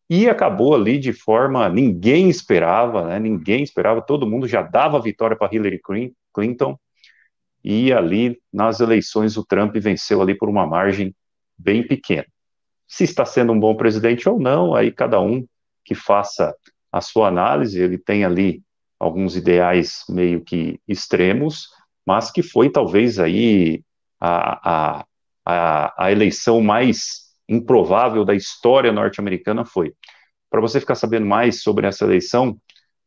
[0.10, 3.20] e acabou ali de forma ninguém esperava, né?
[3.20, 5.82] Ninguém esperava, todo mundo já dava vitória para Hillary
[6.34, 6.80] Clinton,
[7.62, 11.14] e ali nas eleições o Trump venceu ali por uma margem
[11.58, 12.28] bem pequena.
[12.88, 15.46] Se está sendo um bom presidente ou não, aí cada um
[15.84, 16.56] que faça
[16.92, 18.62] a sua análise, ele tem ali
[18.98, 21.68] alguns ideais meio que extremos,
[22.06, 23.84] mas que foi talvez aí
[24.20, 25.06] a, a
[25.46, 29.94] a, a eleição mais improvável da história norte-americana foi.
[30.50, 32.58] Para você ficar sabendo mais sobre essa eleição,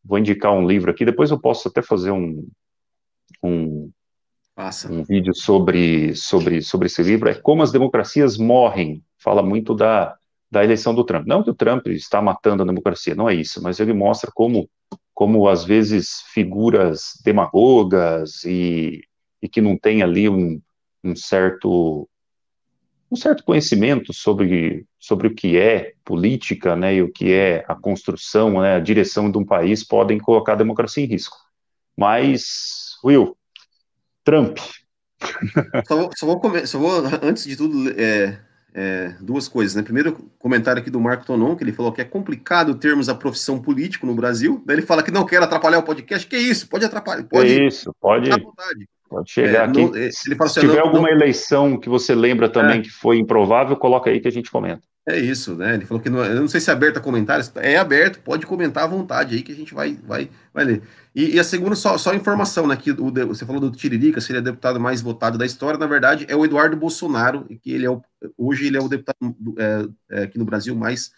[0.05, 2.47] vou indicar um livro aqui, depois eu posso até fazer um,
[3.43, 3.91] um,
[4.91, 10.17] um vídeo sobre, sobre, sobre esse livro, é Como as Democracias Morrem, fala muito da,
[10.51, 11.27] da eleição do Trump.
[11.27, 14.69] Não que o Trump está matando a democracia, não é isso, mas ele mostra como,
[15.15, 19.03] como às vezes, figuras demagogas e,
[19.43, 20.61] e que não tem ali um,
[21.03, 22.09] um certo
[23.11, 27.75] um certo conhecimento sobre, sobre o que é política, né, e o que é a
[27.75, 31.37] construção, né, a direção de um país podem colocar a democracia em risco.
[31.97, 33.37] Mas, Will,
[34.25, 34.59] Trump.
[35.87, 38.39] Só vou, só vou, só vou antes de tudo, é,
[38.75, 39.83] é, duas coisas, né?
[39.83, 43.59] Primeiro, comentário aqui do Marco Tonon, que ele falou que é complicado termos a profissão
[43.61, 44.63] político no Brasil.
[44.67, 46.27] Daí ele fala que não quer atrapalhar o podcast.
[46.27, 46.69] Que isso?
[46.69, 47.25] Pode atrapalhar.
[47.25, 47.51] Pode.
[47.51, 48.29] É isso, pode.
[49.09, 49.85] Pode chegar é, aqui.
[49.85, 51.17] Não, é, Se assim, tiver não, alguma não...
[51.17, 52.83] eleição que você lembra também é.
[52.83, 54.83] que foi improvável, coloca aí que a gente comenta.
[55.09, 55.75] É isso, né?
[55.75, 57.53] Ele falou que não, eu não sei se é aberto a comentários.
[57.57, 60.83] É aberto, pode comentar à vontade aí que a gente vai, vai, vai ler.
[61.15, 62.77] E, e a segunda, só, só informação, né?
[62.77, 65.79] Que o, você falou do Tiririca, se ele é o deputado mais votado da história,
[65.79, 68.03] na verdade, é o Eduardo Bolsonaro, que ele é o,
[68.37, 69.17] hoje ele é o deputado
[69.57, 71.13] é, é, aqui no Brasil mais,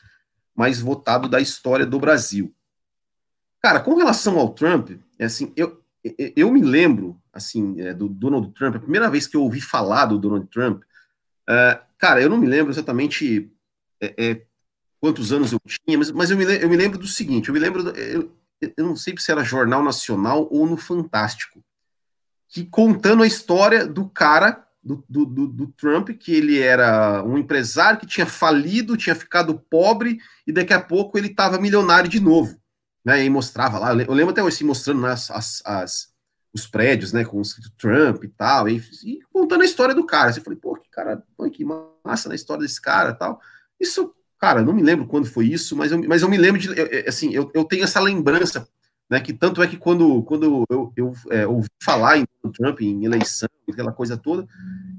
[0.55, 2.55] mais votado da história do Brasil.
[3.63, 5.81] Cara, com relação ao Trump, é assim, eu,
[6.37, 10.07] eu me lembro, assim, é, do Donald Trump, a primeira vez que eu ouvi falar
[10.07, 13.51] do Donald Trump, uh, cara, eu não me lembro exatamente
[14.01, 14.43] é, é,
[15.01, 17.61] quantos anos eu tinha, mas, mas eu, me, eu me lembro do seguinte, eu me
[17.61, 21.63] lembro, do, eu, eu não sei se era Jornal Nacional ou no Fantástico,
[22.49, 27.37] que contando a história do cara, do, do, do, do Trump, que ele era um
[27.37, 32.21] empresário que tinha falido, tinha ficado pobre, e daqui a pouco ele estava milionário de
[32.21, 32.59] novo
[33.09, 36.09] né, e mostrava lá, eu lembro até hoje assim, mostrando né, as, as, as,
[36.53, 37.43] os prédios, né, com o
[37.79, 40.31] Trump e tal, e, e, contando a história do cara.
[40.31, 41.65] Você falei, pô, que cara, que
[42.05, 43.41] massa na história desse cara tal.
[43.81, 46.69] Isso, cara, não me lembro quando foi isso, mas eu, mas eu me lembro de,
[47.09, 48.69] assim, eu, eu tenho essa lembrança,
[49.09, 53.07] né, que tanto é que quando, quando eu, eu é, ouvi falar em Trump, em
[53.07, 54.47] eleição, aquela coisa toda,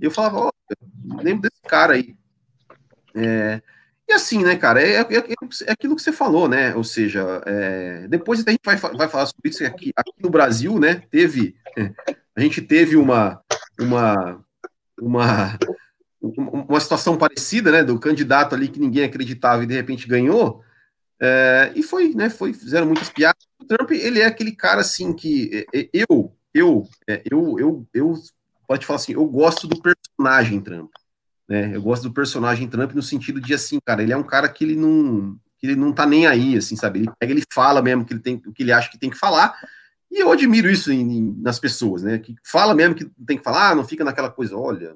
[0.02, 2.18] eu falava, ó, oh, lembro desse cara aí.
[3.14, 3.62] É,
[4.10, 5.18] e assim, né, cara, é, é,
[5.68, 6.74] é, aquilo que você falou, né?
[6.74, 10.80] Ou seja, é, depois a gente vai, vai falar sobre isso aqui, aqui no Brasil,
[10.80, 11.04] né?
[11.12, 11.56] Teve,
[12.36, 13.40] a gente teve uma,
[13.80, 14.44] uma,
[15.00, 15.60] uma,
[16.20, 17.84] uma situação parecida, né?
[17.84, 20.64] Do candidato ali que ninguém acreditava e de repente ganhou.
[21.22, 22.32] É, e foi, né?
[22.32, 23.44] Foi, fizeram muitas piadas.
[23.62, 26.90] O Trump, ele é aquele cara assim que é, é, eu, eu,
[27.30, 28.14] eu, eu, eu,
[28.68, 30.90] pode falar assim, eu gosto do personagem Trump.
[31.50, 31.76] Né?
[31.76, 34.64] Eu gosto do personagem Trump no sentido de assim, cara, ele é um cara que
[34.64, 37.00] ele não que ele não tá nem aí, assim, sabe?
[37.00, 39.18] Ele pega, ele fala mesmo que ele tem o que ele acha que tem que
[39.18, 39.54] falar.
[40.10, 42.18] E eu admiro isso em, em, nas pessoas, né?
[42.18, 44.96] Que fala mesmo que tem que falar, não fica naquela coisa, olha,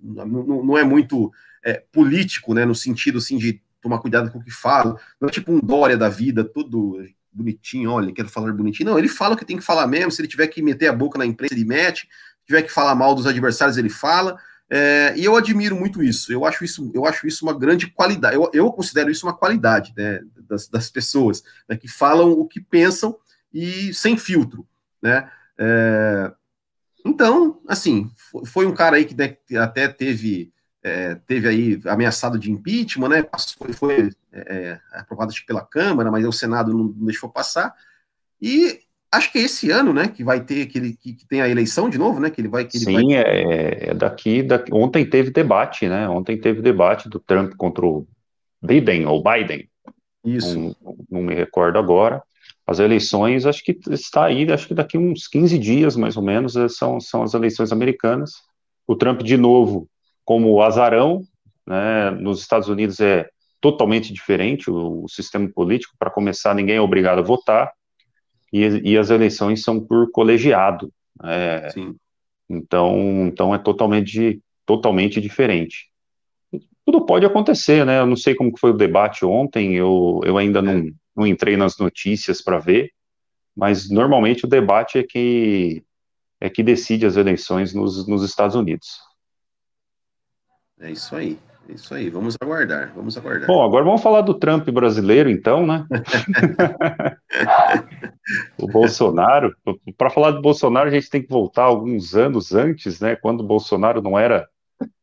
[0.00, 1.32] não, não, não é muito
[1.64, 2.64] é, político, né?
[2.64, 4.96] No sentido assim de tomar cuidado com o que fala.
[5.20, 8.90] Não é tipo um Dória da vida, tudo bonitinho, olha, quero falar bonitinho.
[8.90, 10.12] Não, ele fala o que tem que falar mesmo.
[10.12, 12.02] Se ele tiver que meter a boca na imprensa, ele mete.
[12.02, 14.38] Se tiver que falar mal dos adversários, ele fala.
[14.68, 16.32] É, e eu admiro muito isso.
[16.32, 18.34] Eu acho isso, eu acho isso uma grande qualidade.
[18.34, 22.60] Eu, eu considero isso uma qualidade né, das, das pessoas né, que falam o que
[22.60, 23.16] pensam
[23.52, 24.66] e sem filtro,
[25.00, 25.30] né?
[25.58, 26.32] É,
[27.04, 28.10] então, assim,
[28.44, 30.52] foi um cara aí que né, até teve
[30.82, 33.24] é, teve aí ameaçado de impeachment, né?
[33.56, 37.74] Foi, foi é, aprovado pela Câmara, mas o Senado não deixou passar.
[38.40, 38.85] E
[39.16, 41.48] acho que é esse ano, né, que vai ter que, ele, que, que tem a
[41.48, 43.14] eleição de novo, né, que ele vai que ele Sim, vai...
[43.14, 48.06] é, é daqui, daqui, ontem teve debate, né, ontem teve debate do Trump contra o
[48.62, 49.68] Biden, ou Biden,
[50.24, 52.22] isso, não, não me recordo agora,
[52.66, 56.56] as eleições, acho que está aí, acho que daqui uns 15 dias, mais ou menos,
[56.56, 58.32] é, são, são as eleições americanas,
[58.86, 59.88] o Trump, de novo,
[60.24, 61.22] como azarão,
[61.66, 63.28] né, nos Estados Unidos é
[63.60, 67.72] totalmente diferente o, o sistema político, para começar, ninguém é obrigado a votar,
[68.52, 70.92] e, e as eleições são por colegiado.
[71.24, 71.68] É,
[72.48, 75.90] então, então é totalmente, totalmente diferente.
[76.84, 78.00] Tudo pode acontecer, né?
[78.00, 80.84] Eu não sei como foi o debate ontem, eu, eu ainda não,
[81.16, 82.92] não entrei nas notícias para ver,
[83.56, 85.82] mas normalmente o debate é que
[86.38, 89.00] é que decide as eleições nos, nos Estados Unidos.
[90.78, 91.38] É isso aí.
[91.68, 93.46] Isso aí, vamos aguardar, vamos aguardar.
[93.46, 95.84] Bom, agora vamos falar do Trump brasileiro, então, né?
[98.58, 99.54] o Bolsonaro,
[99.98, 103.16] para falar do Bolsonaro, a gente tem que voltar alguns anos antes, né?
[103.16, 104.48] Quando o Bolsonaro não era.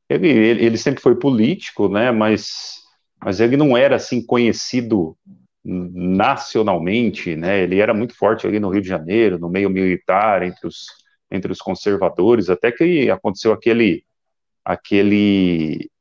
[0.09, 2.11] Ele, ele, ele sempre foi político, né?
[2.11, 2.81] Mas,
[3.23, 5.17] mas ele não era assim conhecido
[5.65, 7.61] nacionalmente, né?
[7.61, 10.85] Ele era muito forte ali no Rio de Janeiro, no meio militar, entre os,
[11.29, 14.03] entre os conservadores, até que aconteceu aquele
[14.65, 15.91] aquele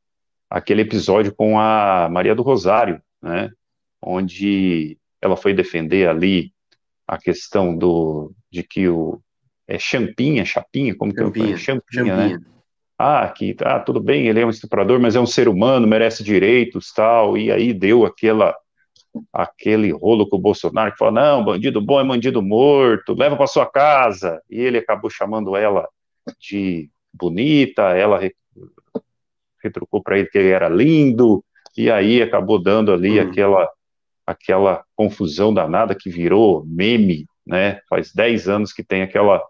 [0.53, 3.51] aquele episódio com a Maria do Rosário, né,
[4.03, 6.53] onde ela foi defender ali
[7.09, 9.19] a questão do de que o
[9.67, 11.57] é champinha, chapinha, como champinha, que é?
[11.57, 12.39] Champinha, champinha, né?
[12.99, 16.23] Ah, que tá, tudo bem, ele é um estuprador, mas é um ser humano, merece
[16.23, 18.55] direitos, tal, e aí deu aquela
[19.33, 23.47] aquele rolo com o Bolsonaro que falou: "Não, bandido bom é bandido morto, leva para
[23.47, 24.43] sua casa".
[24.51, 25.89] E ele acabou chamando ela
[26.39, 28.21] de bonita, ela
[29.63, 31.45] retrucou para ele que ele era lindo,
[31.77, 33.29] e aí acabou dando ali hum.
[33.29, 33.69] aquela,
[34.27, 37.81] aquela confusão danada que virou meme, né?
[37.89, 39.43] Faz 10 anos que tem aquela,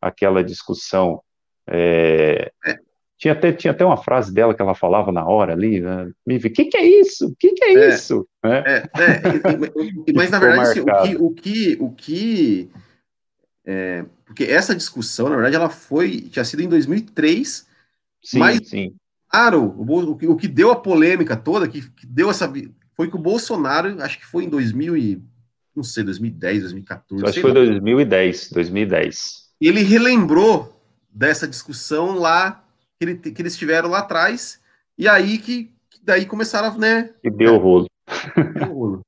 [0.00, 1.22] aquela discussão.
[1.66, 2.78] É, é.
[3.16, 6.08] Tinha, até, tinha até uma frase dela que ela falava na hora ali, né?
[6.24, 7.26] o que, que é isso?
[7.26, 8.28] O que, que é, é isso?
[8.44, 12.70] É, é, é mas na verdade, assim, o que, o que, o que
[13.70, 17.66] é, porque essa discussão, na verdade, ela foi, tinha sido em 2003,
[18.24, 18.94] sim, mas sim.
[19.30, 22.50] Claro, o, que deu a polêmica toda, que, que, deu essa.
[22.94, 25.22] Foi que o Bolsonaro, acho que foi em 2000 e,
[25.76, 27.24] não sei, 2010, 2014.
[27.24, 29.48] Acho que foi 2010, 2010.
[29.60, 32.64] Ele relembrou dessa discussão lá
[32.98, 34.60] que, ele, que eles tiveram lá atrás,
[34.96, 37.10] e aí que, que daí começaram, né?
[37.22, 37.86] E deu o rolo.
[38.54, 39.02] Deu rolo.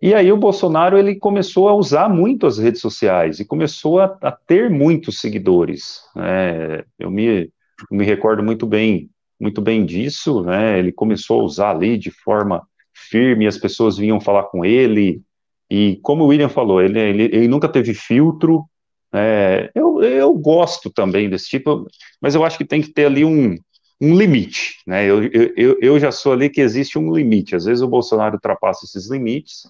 [0.00, 4.16] E aí o Bolsonaro ele começou a usar muito as redes sociais e começou a,
[4.22, 6.02] a ter muitos seguidores.
[6.16, 6.84] Né?
[6.98, 7.52] Eu me
[7.90, 10.78] me recordo muito bem, muito bem disso, né?
[10.78, 15.22] Ele começou a usar ali de forma firme, as pessoas vinham falar com ele,
[15.70, 18.64] e como o William falou, ele, ele, ele nunca teve filtro,
[19.12, 21.86] é, eu, eu gosto também desse tipo,
[22.20, 23.56] mas eu acho que tem que ter ali um,
[24.00, 25.04] um limite, né?
[25.04, 25.22] Eu,
[25.56, 27.54] eu, eu já sou ali que existe um limite.
[27.54, 29.62] Às vezes o Bolsonaro ultrapassa esses limites,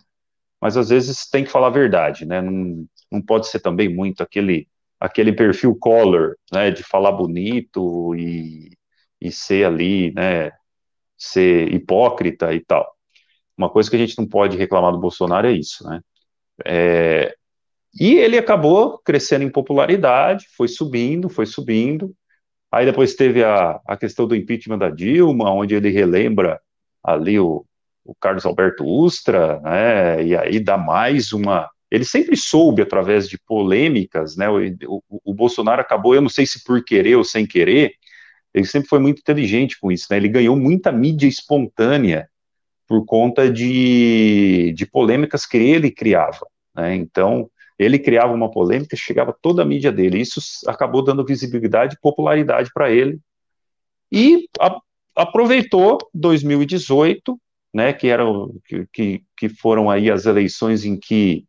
[0.61, 2.41] mas às vezes tem que falar a verdade, né?
[2.41, 4.69] Não, não pode ser também muito aquele
[5.03, 8.71] aquele perfil color, né, de falar bonito e,
[9.21, 10.53] e ser ali, né,
[11.19, 12.87] ser hipócrita e tal.
[13.59, 16.01] Uma coisa que a gente não pode reclamar do Bolsonaro é isso, né.
[16.65, 17.35] É,
[17.99, 22.15] e ele acabou crescendo em popularidade, foi subindo, foi subindo.
[22.71, 26.61] Aí depois teve a, a questão do impeachment da Dilma, onde ele relembra
[27.03, 27.67] ali o,
[28.05, 33.39] o Carlos Alberto Ustra, né, e aí dá mais uma ele sempre soube, através de
[33.39, 37.47] polêmicas, né, o, o, o, Bolsonaro acabou, eu não sei se por querer ou sem
[37.47, 37.93] querer,
[38.55, 42.31] ele sempre foi muito inteligente com isso, né, ele ganhou muita mídia espontânea
[42.89, 49.37] por conta de, de polêmicas que ele criava, né, então ele criava uma polêmica, chegava
[49.43, 53.21] toda a mídia dele, isso acabou dando visibilidade e popularidade para ele,
[54.11, 54.79] e a,
[55.15, 57.39] aproveitou 2018,
[57.75, 58.25] né, que, era,
[58.91, 61.45] que, que foram aí as eleições em que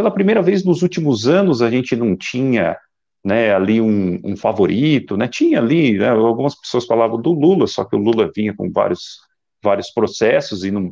[0.00, 2.74] pela primeira vez nos últimos anos a gente não tinha
[3.22, 7.84] né, ali um, um favorito, né, tinha ali, né, algumas pessoas falavam do Lula, só
[7.84, 9.20] que o Lula vinha com vários
[9.62, 10.90] vários processos e não,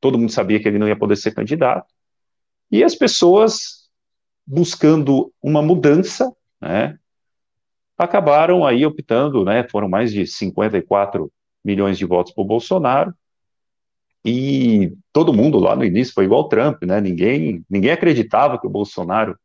[0.00, 1.92] todo mundo sabia que ele não ia poder ser candidato.
[2.70, 3.90] E as pessoas
[4.46, 6.96] buscando uma mudança, né,
[7.98, 11.28] acabaram aí optando, né, foram mais de 54
[11.64, 13.12] milhões de votos para o Bolsonaro,
[14.24, 18.70] e todo mundo lá no início foi igual Trump, né, ninguém, ninguém acreditava que o
[18.70, 19.36] Bolsonaro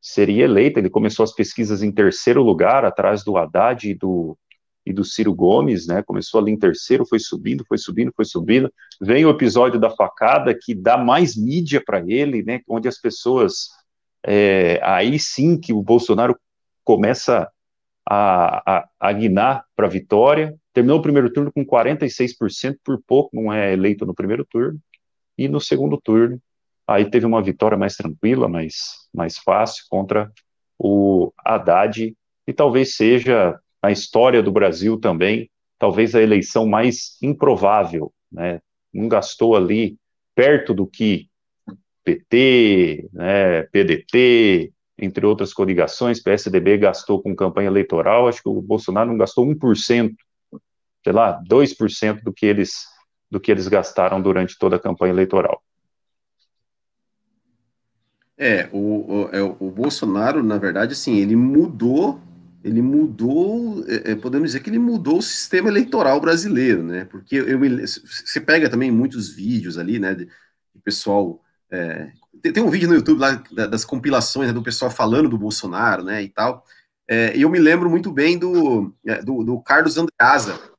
[0.00, 4.36] seria eleito, ele começou as pesquisas em terceiro lugar, atrás do Haddad e do,
[4.84, 8.72] e do Ciro Gomes, né, começou ali em terceiro, foi subindo, foi subindo, foi subindo,
[9.00, 13.70] vem o episódio da facada, que dá mais mídia para ele, né, onde as pessoas,
[14.22, 16.38] é, aí sim que o Bolsonaro
[16.84, 17.50] começa
[18.08, 20.54] a, a, a guinar para a vitória.
[20.76, 24.78] Terminou o primeiro turno com 46%, por pouco não é eleito no primeiro turno.
[25.38, 26.38] E no segundo turno,
[26.86, 30.30] aí teve uma vitória mais tranquila, mais, mais fácil contra
[30.78, 32.14] o Haddad,
[32.46, 38.60] e talvez seja na história do Brasil também, talvez a eleição mais improvável, né?
[38.92, 39.96] Não gastou ali
[40.34, 41.30] perto do que
[42.04, 49.08] PT, né, PDT, entre outras coligações, PSDB gastou com campanha eleitoral, acho que o Bolsonaro
[49.08, 50.14] não gastou 1%,
[51.06, 52.84] sei lá, 2% do que eles
[53.30, 55.62] do que eles gastaram durante toda a campanha eleitoral.
[58.36, 62.20] É, o, o, é, o Bolsonaro, na verdade, assim, ele mudou,
[62.62, 67.04] ele mudou, é, é podemos dizer que ele mudou o sistema eleitoral brasileiro, né?
[67.04, 71.40] Porque eu me, você pega também muitos vídeos ali, né, de, de pessoal
[71.70, 72.10] é,
[72.42, 76.02] tem, tem, um vídeo no YouTube lá das compilações né, do pessoal falando do Bolsonaro,
[76.02, 76.64] né, e tal.
[77.08, 80.75] É, eu me lembro muito bem do, é, do, do Carlos Andreasa,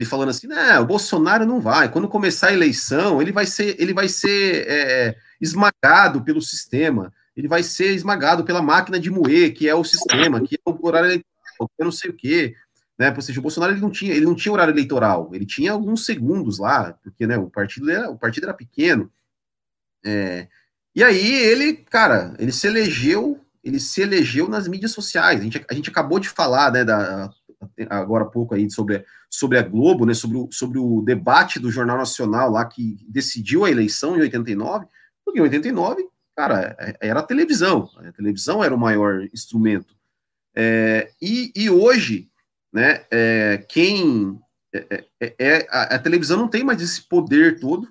[0.00, 1.92] ele falando assim, não, o Bolsonaro não vai.
[1.92, 7.12] Quando começar a eleição, ele vai ser, ele vai ser é, esmagado pelo sistema.
[7.36, 10.86] Ele vai ser esmagado pela máquina de moer, que é o sistema, que é o
[10.86, 12.54] horário eleitoral, é não sei o quê.
[12.98, 13.12] Né?
[13.14, 16.06] Ou seja, o Bolsonaro ele não tinha, ele não tinha horário eleitoral, ele tinha alguns
[16.06, 19.12] segundos lá, porque né, o partido era, o partido era pequeno.
[20.02, 20.48] É,
[20.94, 25.40] e aí ele, cara, ele se elegeu, ele se elegeu nas mídias sociais.
[25.40, 27.30] A gente, a gente acabou de falar, né, da,
[27.88, 31.70] agora há pouco aí sobre, sobre a Globo, né, sobre o, sobre o debate do
[31.70, 34.86] Jornal Nacional lá que decidiu a eleição em 89,
[35.24, 36.06] porque em 89,
[36.36, 39.94] cara, é, era a televisão, a televisão era o maior instrumento.
[40.56, 42.28] É, e, e hoje,
[42.72, 44.38] né, é, quem
[44.74, 47.88] é, é, é a, a, televisão não tem mais esse poder todo,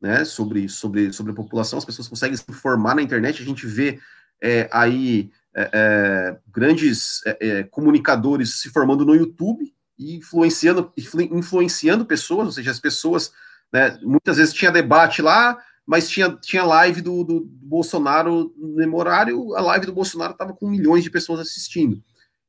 [0.00, 3.66] né, sobre, sobre, sobre a população, as pessoas conseguem se informar na internet, a gente
[3.66, 4.00] vê
[4.42, 12.06] é, aí é, é grandes é, é, comunicadores se formando no YouTube e influenciando, influenciando
[12.06, 13.32] pessoas, ou seja, as pessoas,
[13.72, 19.54] né, muitas vezes tinha debate lá, mas tinha, tinha live do, do, Bolsonaro no horário,
[19.54, 22.02] a live do Bolsonaro estava com milhões de pessoas assistindo.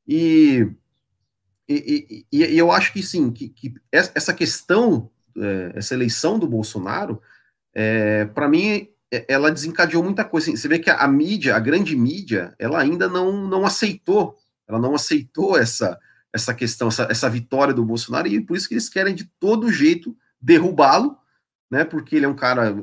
[0.06, 0.66] E,
[1.68, 5.10] e, e, e eu acho que sim, que, que essa questão,
[5.74, 7.20] essa eleição do Bolsonaro,
[7.74, 8.88] é, para mim, é,
[9.28, 10.50] ela desencadeou muita coisa.
[10.50, 14.36] Você vê que a, mídia, a grande mídia, ela ainda não, não aceitou,
[14.66, 15.98] ela não aceitou essa,
[16.32, 19.70] essa questão, essa, essa vitória do Bolsonaro, e por isso que eles querem de todo
[19.70, 21.18] jeito derrubá-lo,
[21.70, 21.84] né?
[21.84, 22.74] Porque ele é um cara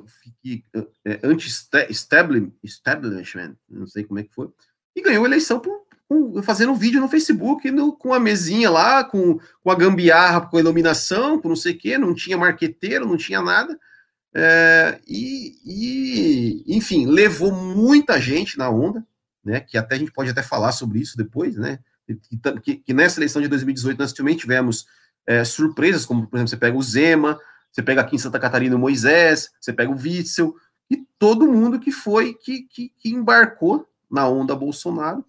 [0.41, 0.63] que,
[1.05, 4.49] é, anti-establishment, não sei como é que foi,
[4.95, 8.69] e ganhou a eleição por, por, fazendo um vídeo no Facebook, no, com a mesinha
[8.69, 12.37] lá, com, com a gambiarra, com a iluminação, com não sei o quê, não tinha
[12.37, 13.79] marqueteiro, não tinha nada
[14.33, 19.05] é, e, e, enfim, levou muita gente na onda,
[19.43, 19.59] né?
[19.59, 21.79] Que até a gente pode até falar sobre isso depois, né?
[22.63, 24.85] Que, que nessa eleição de 2018 nós também tivemos
[25.25, 27.39] é, surpresas, como por exemplo, você pega o Zema,
[27.71, 30.55] você pega aqui em Santa Catarina o Moisés, você pega o Witzel,
[30.89, 35.23] e todo mundo que foi, que, que, que embarcou na onda Bolsonaro.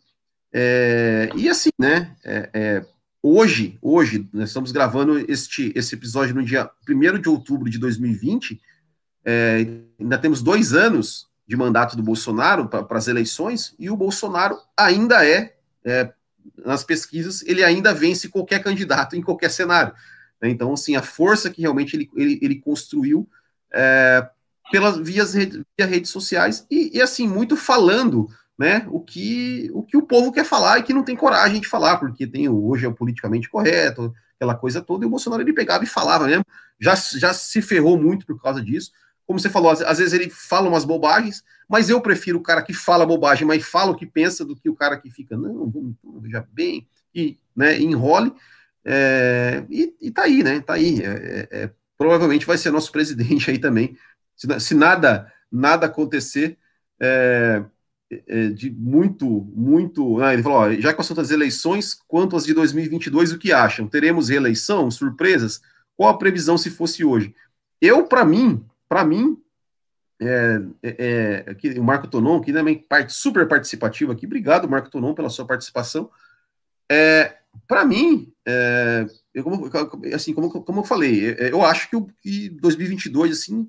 [0.53, 2.17] É, e assim, né?
[2.25, 2.87] É, é
[3.23, 8.61] hoje, hoje, nós estamos gravando este, esse episódio no dia 1 de outubro de 2020
[9.25, 9.67] é,
[9.99, 15.27] ainda temos dois anos de mandato do Bolsonaro para as eleições e o Bolsonaro ainda
[15.27, 15.55] é,
[15.85, 16.13] é,
[16.65, 19.93] nas pesquisas, ele ainda vence qualquer candidato em qualquer cenário.
[20.41, 20.51] Né?
[20.51, 23.29] Então, assim, a força que realmente ele, ele, ele construiu
[23.73, 24.27] é,
[24.71, 29.97] pelas vias via redes sociais e, e, assim, muito falando né, o, que, o que
[29.97, 32.89] o povo quer falar e que não tem coragem de falar, porque tem hoje é
[32.89, 36.45] o politicamente correto, aquela coisa toda, e o Bolsonaro ele pegava e falava mesmo,
[36.79, 38.91] já, já se ferrou muito por causa disso,
[39.33, 42.63] como você falou, às, às, vezes ele fala umas bobagens, mas eu prefiro o cara
[42.63, 45.71] que fala bobagem, mas fala o que pensa, do que o cara que fica, não,
[45.71, 48.33] vamos, veja bem, e né, enrole.
[48.85, 50.61] É, e, e tá aí, né?
[50.61, 51.01] Tá aí.
[51.03, 53.97] É, é, é provavelmente vai ser nosso presidente aí também.
[54.37, 56.59] Se, se nada, nada acontecer
[57.01, 57.65] é,
[58.27, 60.21] é, de muito, muito.
[60.21, 63.53] Ah, ele falou: ó, já com as outras eleições, quanto as de 2022, o que
[63.53, 63.89] acham?
[63.89, 64.91] Teremos reeleição?
[64.91, 65.61] Surpresas?
[65.97, 67.35] qual a previsão se fosse hoje?
[67.81, 69.43] Eu, para mim, para mim,
[70.21, 70.97] é, é,
[71.47, 75.31] é, aqui, o Marco Tonon, que também parte super participativo aqui, obrigado, Marco Tonon, pela
[75.31, 76.11] sua participação.
[76.91, 79.71] É, para mim, é, eu, como,
[80.15, 83.67] assim, como, como eu falei, é, eu acho que, que 2022, assim,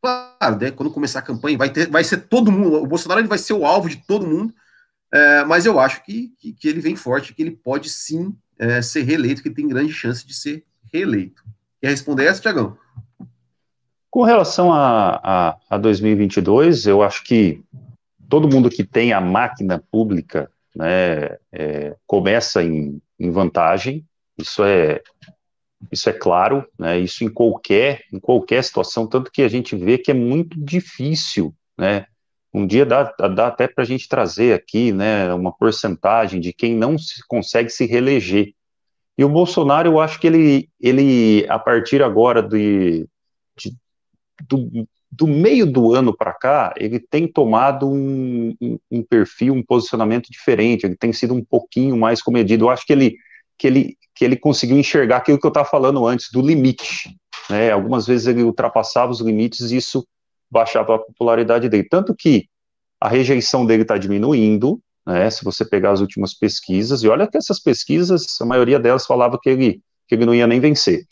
[0.00, 3.26] claro, né, quando começar a campanha, vai, ter, vai ser todo mundo, o Bolsonaro ele
[3.26, 4.54] vai ser o alvo de todo mundo,
[5.12, 8.80] é, mas eu acho que, que, que, ele vem forte, que ele pode sim é,
[8.80, 11.42] ser reeleito, que ele tem grande chance de ser reeleito.
[11.80, 12.78] Quer responder essa, Tiagão?
[14.14, 17.60] Com relação a, a, a 2022, eu acho que
[18.28, 24.04] todo mundo que tem a máquina pública né, é, começa em, em, vantagem,
[24.38, 25.02] isso é,
[25.90, 29.98] isso é claro, né, isso em qualquer, em qualquer situação, tanto que a gente vê
[29.98, 32.06] que é muito difícil, né,
[32.52, 33.02] um dia dá,
[33.34, 37.68] dá até para a gente trazer aqui, né, uma porcentagem de quem não se, consegue
[37.68, 38.54] se reeleger,
[39.18, 43.08] e o Bolsonaro, eu acho que ele, ele a partir agora de,
[44.48, 49.62] do, do meio do ano para cá, ele tem tomado um, um, um, perfil, um
[49.62, 52.64] posicionamento diferente, ele tem sido um pouquinho mais comedido.
[52.64, 53.16] Eu acho que ele,
[53.56, 57.16] que ele, que ele conseguiu enxergar aquilo que eu estava falando antes, do limite.
[57.48, 57.70] Né?
[57.70, 60.06] Algumas vezes ele ultrapassava os limites e isso
[60.50, 61.86] baixava a popularidade dele.
[61.88, 62.48] Tanto que
[63.00, 65.30] a rejeição dele está diminuindo, né?
[65.30, 69.38] se você pegar as últimas pesquisas, e olha que essas pesquisas, a maioria delas falava
[69.40, 71.04] que ele, que ele não ia nem vencer.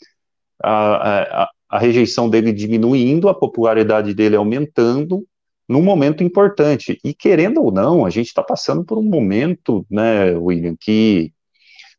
[0.61, 5.25] A, a, a rejeição dele diminuindo, a popularidade dele aumentando,
[5.67, 6.99] num momento importante.
[7.03, 11.33] E querendo ou não, a gente está passando por um momento, né, William, que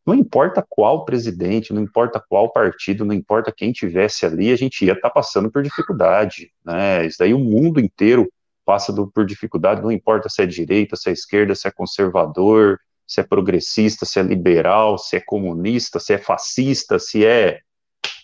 [0.07, 4.85] não importa qual presidente, não importa qual partido, não importa quem tivesse ali, a gente
[4.85, 7.05] ia estar tá passando por dificuldade, né?
[7.05, 8.31] Isso daí o mundo inteiro
[8.63, 12.79] passa do, por dificuldade, não importa se é direita, se é esquerda, se é conservador,
[13.05, 17.59] se é progressista, se é liberal, se é comunista, se é fascista, se é,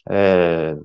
[0.09, 0.77] é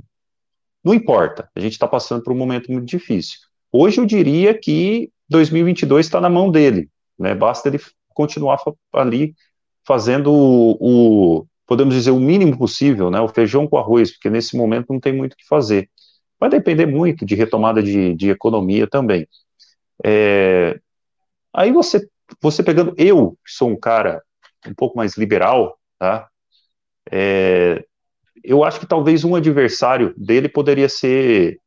[0.86, 3.40] não importa, a gente está passando por um momento muito difícil.
[3.72, 7.34] Hoje eu diria que 2022 está na mão dele, né?
[7.34, 7.80] Basta ele
[8.10, 8.62] continuar
[8.92, 9.34] ali
[9.84, 10.76] fazendo o,
[11.40, 13.20] o, podemos dizer, o mínimo possível, né?
[13.20, 15.90] O feijão com arroz, porque nesse momento não tem muito o que fazer.
[16.38, 19.26] Vai depender muito de retomada de, de economia também.
[20.04, 20.78] É,
[21.52, 22.08] aí você,
[22.40, 24.22] você pegando, eu, que sou um cara
[24.64, 26.28] um pouco mais liberal, tá?
[27.10, 27.84] É,
[28.42, 31.60] eu acho que talvez um adversário dele poderia ser,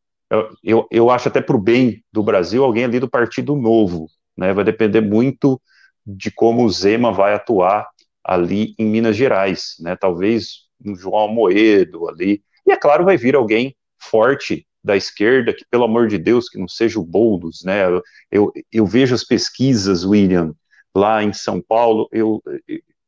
[0.63, 4.07] eu, eu, acho até para o bem do Brasil, alguém ali do Partido Novo,
[4.37, 4.53] né?
[4.53, 5.61] Vai depender muito
[6.05, 7.87] de como o Zema vai atuar
[8.23, 9.95] ali em Minas Gerais, né?
[9.95, 12.41] Talvez um João Moedo ali.
[12.65, 16.57] E é claro, vai vir alguém forte da esquerda, que pelo amor de Deus, que
[16.57, 17.83] não seja o Boulos, né?
[18.31, 20.53] Eu, eu, vejo as pesquisas, William,
[20.95, 22.41] lá em São Paulo, eu,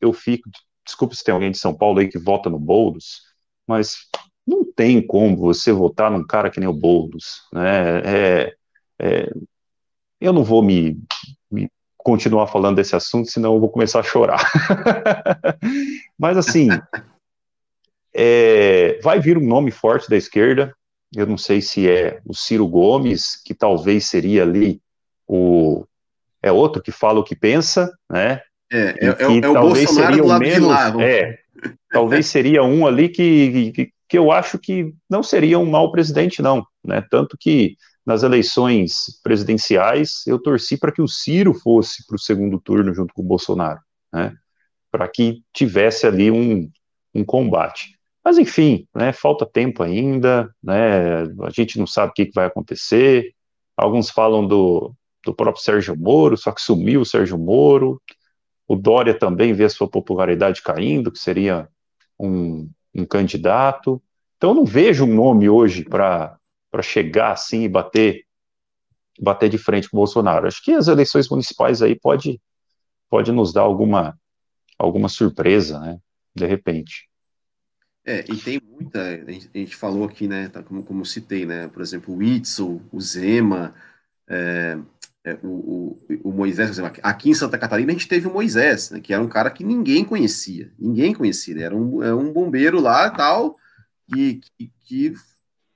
[0.02, 0.50] eu fico,
[0.86, 3.22] desculpe se tem alguém de São Paulo aí que vota no Boulos,
[3.72, 4.08] mas
[4.46, 8.00] não tem como você votar num cara que nem o Boulos, né?
[8.00, 8.56] É,
[9.00, 9.32] é,
[10.20, 11.00] eu não vou me,
[11.50, 14.42] me, continuar falando desse assunto, senão eu vou começar a chorar.
[16.20, 16.70] mas assim,
[18.14, 20.76] é, vai vir um nome forte da esquerda.
[21.16, 24.82] Eu não sei se é o Ciro Gomes, que talvez seria ali
[25.28, 25.86] o
[26.44, 28.42] é outro que fala o que pensa, né?
[28.72, 31.04] É, é, é, é o Bolsonaro do lado menos, de lá.
[31.04, 31.40] É,
[31.92, 36.42] talvez seria um ali que, que, que, eu acho que não seria um mau presidente,
[36.42, 36.66] não.
[36.84, 37.04] Né?
[37.10, 37.76] Tanto que
[38.06, 43.14] nas eleições presidenciais eu torci para que o Ciro fosse para o segundo turno junto
[43.14, 43.80] com o Bolsonaro,
[44.12, 44.34] né?
[44.92, 46.70] para que tivesse ali um,
[47.14, 48.00] um combate.
[48.24, 52.46] Mas enfim, né, falta tempo ainda, né, a gente não sabe o que, que vai
[52.46, 53.34] acontecer.
[53.76, 54.94] Alguns falam do,
[55.26, 58.00] do próprio Sérgio Moro, só que sumiu o Sérgio Moro.
[58.68, 61.68] O Dória também vê a sua popularidade caindo, que seria
[62.22, 64.02] um, um candidato.
[64.38, 66.38] Então, eu não vejo um nome hoje para
[66.82, 68.26] chegar assim e bater,
[69.20, 70.48] bater de frente com o Bolsonaro.
[70.48, 72.42] Acho que as eleições municipais aí pode,
[73.10, 74.18] pode nos dar alguma,
[74.78, 76.00] alguma surpresa, né?
[76.34, 77.10] De repente.
[78.04, 81.84] É, e tem muita, a gente, falou aqui, né, tá, como, como citei, né, por
[81.84, 83.76] exemplo, o Witzel, o Zema,
[84.28, 84.76] é,
[85.24, 89.00] é, o, o, o, Moisés, aqui em Santa Catarina a gente teve o Moisés, né,
[89.00, 93.10] que era um cara que ninguém conhecia, ninguém conhecia, era um, era um bombeiro lá
[93.10, 93.56] tal,
[94.12, 95.14] que, que, que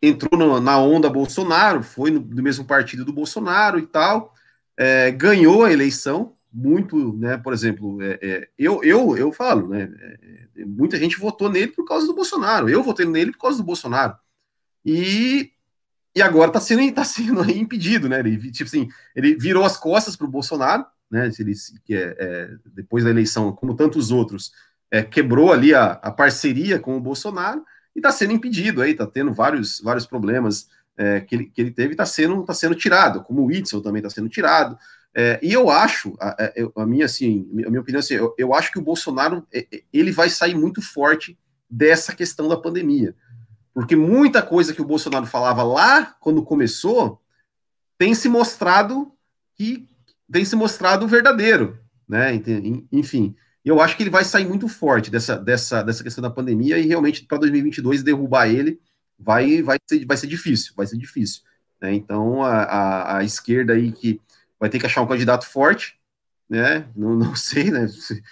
[0.01, 4.33] entrou no, na onda Bolsonaro, foi no, do mesmo partido do Bolsonaro e tal,
[4.75, 9.93] é, ganhou a eleição, muito, né, por exemplo, é, é eu, eu, eu falo, né,
[9.99, 13.57] é, é, muita gente votou nele por causa do Bolsonaro, eu votei nele por causa
[13.57, 14.15] do Bolsonaro,
[14.83, 15.51] e
[16.15, 18.19] e agora está sendo, tá sendo impedido, né?
[18.19, 21.29] Ele, tipo assim, ele virou as costas para o Bolsonaro, né?
[21.37, 21.53] Ele,
[21.91, 24.51] é, é, depois da eleição, como tantos outros,
[24.89, 27.63] é, quebrou ali a, a, parceria com o Bolsonaro
[27.93, 31.71] e está sendo impedido aí, está tendo vários, vários problemas é, que, ele, que ele
[31.71, 34.77] teve, está sendo, tá sendo tirado, como o Whitson também está sendo tirado.
[35.13, 38.71] É, e eu acho, a, a, minha assim, a minha opinião assim, eu, eu acho
[38.71, 41.37] que o Bolsonaro é, ele vai sair muito forte
[41.69, 43.15] dessa questão da pandemia.
[43.75, 47.21] Porque muita coisa que o Bolsonaro falava lá quando começou
[47.97, 49.11] tem se mostrado
[49.53, 49.85] que
[50.31, 52.41] tem se mostrado verdadeiro, né?
[52.89, 56.77] Enfim, eu acho que ele vai sair muito forte dessa, dessa, dessa questão da pandemia
[56.77, 58.79] e realmente para 2022 derrubar ele
[59.19, 61.41] vai, vai, ser, vai ser difícil, vai ser difícil.
[61.81, 61.93] Né?
[61.95, 64.21] Então a, a, a, esquerda aí que
[64.57, 65.99] vai ter que achar um candidato forte,
[66.49, 66.87] né?
[66.95, 67.89] Não, não sei, né?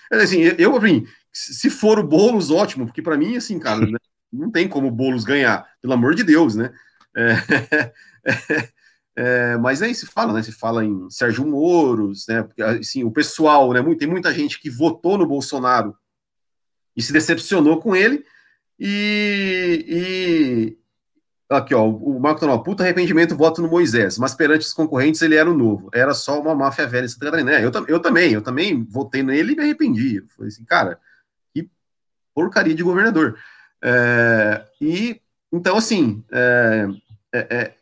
[0.10, 3.98] Assim, eu, assim, se for o Boulos, ótimo, porque para mim, assim, cara, né?
[4.34, 6.74] não tem como o Boulos ganhar, pelo amor de Deus, né?
[7.16, 7.94] É,
[9.16, 10.44] é, mas aí se fala, né?
[10.44, 12.44] Se fala em Sérgio Moro, né?
[12.44, 13.82] Porque, assim, o pessoal, né?
[13.96, 15.96] Tem muita gente que votou no Bolsonaro
[16.96, 18.26] e se decepcionou com ele.
[18.80, 20.78] E, e
[21.50, 25.36] aqui, ó, o Marco tá puta arrependimento, voto no Moisés, mas perante os concorrentes ele
[25.36, 27.54] era o novo, era só uma máfia velha Santa Catarina.
[27.54, 30.18] É, eu, eu também, eu também votei nele e me arrependi.
[30.18, 31.00] Eu falei assim, cara,
[31.54, 31.70] que
[32.34, 33.38] porcaria de governador.
[33.84, 35.20] É, e
[35.52, 36.88] então, assim, é,
[37.34, 37.74] é, é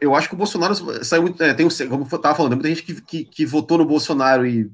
[0.00, 1.42] eu acho que o Bolsonaro saiu muito.
[1.42, 4.46] É, tem um, como eu estava falando, muita gente que, que, que, votou no Bolsonaro
[4.46, 4.70] e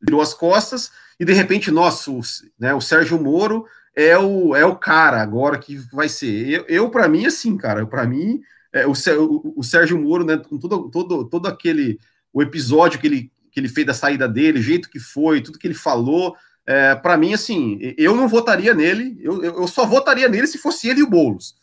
[0.00, 2.20] virou as costas, e de repente, nossa, o,
[2.58, 3.64] né, o Sérgio Moro
[3.96, 6.48] é o, é o cara agora que vai ser.
[6.48, 10.36] Eu, eu para mim, assim, cara, para mim, é, o, o, o, Sérgio Moro, né,
[10.36, 11.98] com todo, todo, todo aquele.
[12.32, 15.58] O episódio que ele, que ele fez da saída dele, o jeito que foi, tudo
[15.58, 16.36] que ele falou.
[16.72, 20.88] É, para mim, assim, eu não votaria nele, eu, eu só votaria nele se fosse
[20.88, 21.54] ele e o Boulos.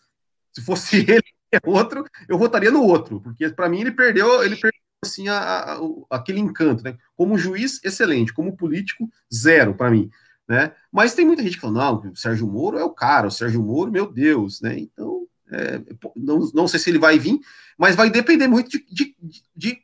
[0.53, 1.23] Se fosse ele
[1.65, 5.79] outro, eu votaria no outro, porque para mim ele perdeu, ele perdeu assim a, a,
[6.11, 6.95] aquele encanto, né?
[7.15, 10.11] Como juiz, excelente, como político, zero para mim,
[10.47, 10.73] né?
[10.91, 13.63] Mas tem muita gente que fala, não, o Sérgio Moro é o cara, o Sérgio
[13.63, 14.77] Moro, meu Deus, né?
[14.77, 15.81] Então, é,
[16.15, 17.39] não, não sei se ele vai vir,
[17.75, 19.15] mas vai depender muito de, de,
[19.55, 19.81] de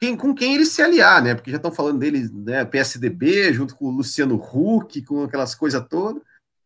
[0.00, 1.34] quem, com quem ele se aliar, né?
[1.34, 2.64] Porque já estão falando dele, né?
[2.64, 6.22] PSDB, junto com o Luciano Huck, com aquelas coisas todas.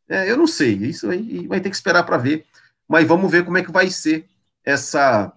[0.09, 2.45] É, eu não sei, isso aí vai ter que esperar para ver
[2.89, 4.26] mas vamos ver como é que vai ser
[4.64, 5.32] essa,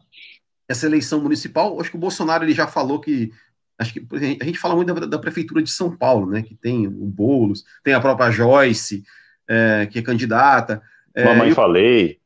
[0.67, 1.79] essa eleição municipal.
[1.79, 3.31] Acho que o Bolsonaro ele já falou que.
[3.79, 4.07] Acho que
[4.41, 6.41] a gente fala muito da, da prefeitura de São Paulo, né?
[6.41, 9.03] Que tem o Boulos, tem a própria Joyce,
[9.47, 10.81] é, que é candidata.
[11.13, 12.19] É, mamãe eu, falei.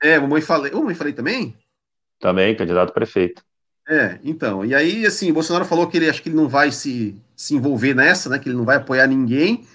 [0.00, 0.72] É, mamãe falei.
[0.72, 1.56] Ô, mamãe falei também?
[2.20, 3.44] Também, candidato prefeito.
[3.88, 4.64] É, então.
[4.64, 7.54] E aí, assim, o Bolsonaro falou que ele acho que ele não vai se, se
[7.54, 8.38] envolver nessa, né?
[8.38, 9.66] Que ele não vai apoiar ninguém.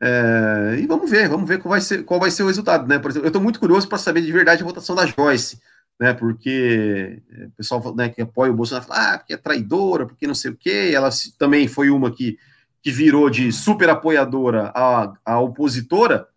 [0.00, 2.98] É, e vamos ver, vamos ver qual vai ser, qual vai ser o resultado, né?
[2.98, 5.60] Por exemplo, eu estou muito curioso para saber de verdade a votação da Joyce,
[6.00, 6.14] né?
[6.14, 10.26] Porque é, o pessoal né, que apoia o Bolsonaro fala, ah, porque é traidora, porque
[10.26, 10.92] não sei o quê.
[10.94, 12.38] Ela também foi uma que,
[12.82, 16.28] que virou de super apoiadora a, a opositora.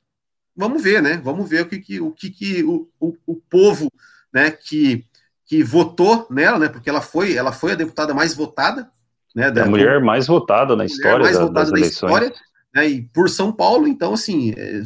[0.55, 1.17] Vamos ver, né?
[1.23, 3.91] Vamos ver o que, que o que, que o, o, o povo,
[4.33, 4.51] né?
[4.51, 5.05] Que
[5.47, 6.67] que votou nela, né?
[6.67, 8.91] Porque ela foi, ela foi a deputada mais votada,
[9.33, 9.49] né?
[9.49, 12.11] Da, a mulher mais votada na história mais da, votada das eleições.
[12.11, 12.33] História,
[12.75, 14.83] né, e por São Paulo, então, assim, é,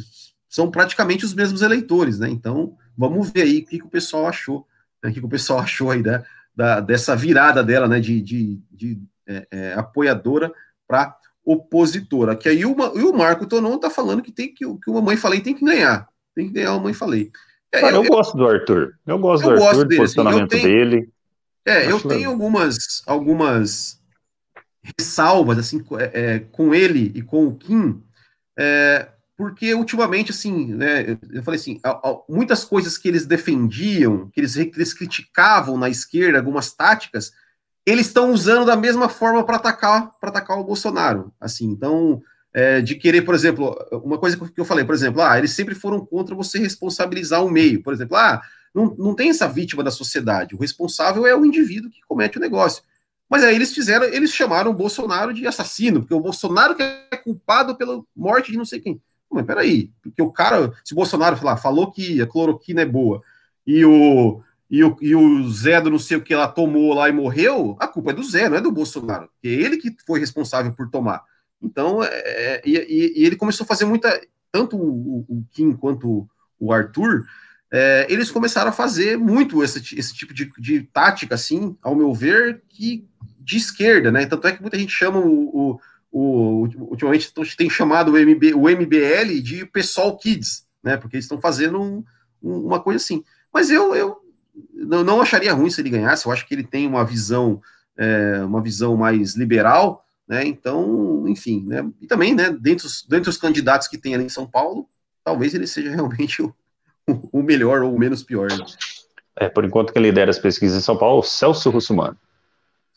[0.48, 2.30] são praticamente os mesmos eleitores, né?
[2.30, 4.66] Então, vamos ver aí o que, que o pessoal achou,
[5.02, 8.20] né, o que, que o pessoal achou aí da, da, dessa virada dela, né, de,
[8.20, 10.52] de, de é, é, apoiadora
[10.86, 12.36] para opositora.
[12.36, 15.40] Que aí o, o Marco Tonon tá falando que tem que, que o Mamãe Falei
[15.40, 17.32] tem que ganhar, tem que ganhar o Mamãe Falei.
[17.72, 20.52] É, Cara, eu, eu, gosto do Arthur, eu gosto eu do Arthur, do assim, posicionamento
[20.54, 21.12] assim, tenho, dele.
[21.64, 24.00] É, eu tenho algumas, algumas
[24.82, 28.02] ressalvas assim é, é, com ele e com o Kim,
[28.58, 31.80] é, porque ultimamente assim, né, eu falei assim,
[32.28, 37.32] muitas coisas que eles defendiam, que eles, que eles criticavam na esquerda, algumas táticas,
[37.86, 42.22] eles estão usando da mesma forma para atacar para atacar o Bolsonaro, assim, então
[42.54, 45.74] é, de querer, por exemplo, uma coisa que eu falei, por exemplo, ah, eles sempre
[45.74, 48.42] foram contra você responsabilizar o meio, por exemplo, ah,
[48.74, 52.40] não, não tem essa vítima da sociedade, o responsável é o indivíduo que comete o
[52.40, 52.82] negócio.
[53.28, 57.16] Mas aí eles fizeram, eles chamaram o Bolsonaro de assassino, porque o Bolsonaro que é
[57.16, 59.00] culpado pela morte de não sei quem.
[59.30, 63.22] Mas peraí, porque o cara, se o Bolsonaro falar, falou que a cloroquina é boa
[63.66, 67.08] e o, e o, e o Zé do não sei o que lá tomou lá
[67.08, 69.30] e morreu, a culpa é do Zé, não é do Bolsonaro.
[69.42, 71.24] É ele que foi responsável por tomar.
[71.62, 72.72] Então, é, é e,
[73.16, 74.20] e, ele começou a fazer muita.
[74.50, 77.24] Tanto o, o Kim quanto o Arthur,
[77.72, 82.12] é, eles começaram a fazer muito esse, esse tipo de, de, tática, assim, ao meu
[82.12, 83.08] ver, que
[83.38, 84.26] de esquerda, né?
[84.26, 85.80] Tanto é que muita gente chama o, o,
[86.12, 90.98] o ultimamente tem chamado o, MB, o MBL de pessoal kids, né?
[90.98, 92.04] Porque eles estão fazendo um,
[92.42, 93.24] um, uma coisa assim.
[93.52, 94.18] Mas eu, eu
[94.74, 96.26] não, não, acharia ruim se ele ganhasse.
[96.26, 97.60] Eu acho que ele tem uma visão,
[97.96, 100.46] é, uma visão mais liberal, né?
[100.46, 101.88] Então, enfim, né?
[102.00, 102.50] E também, né?
[102.50, 104.88] Dentre os, dentre os candidatos que tem ali em São Paulo,
[105.22, 106.54] talvez ele seja realmente o
[107.06, 108.48] o melhor ou o menos pior.
[108.48, 108.64] Né?
[109.36, 112.16] É, por enquanto quem lidera as pesquisas em São Paulo é Celso Russumano,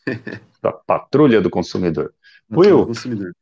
[0.62, 2.14] da Patrulha do Consumidor.
[2.52, 3.36] Will, consumidor.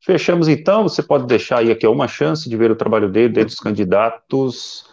[0.00, 3.54] fechamos então, você pode deixar aí aqui uma chance de ver o trabalho dele, dentre
[3.54, 4.84] dos candidatos,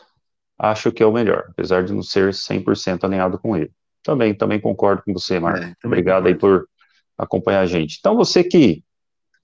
[0.57, 3.71] acho que é o melhor, apesar de não ser 100% alinhado com ele.
[4.03, 5.63] Também, também concordo com você, Marco.
[5.63, 6.27] É, Obrigado concordo.
[6.27, 6.69] aí por
[7.20, 7.97] acompanhar a gente.
[7.99, 8.82] Então, você que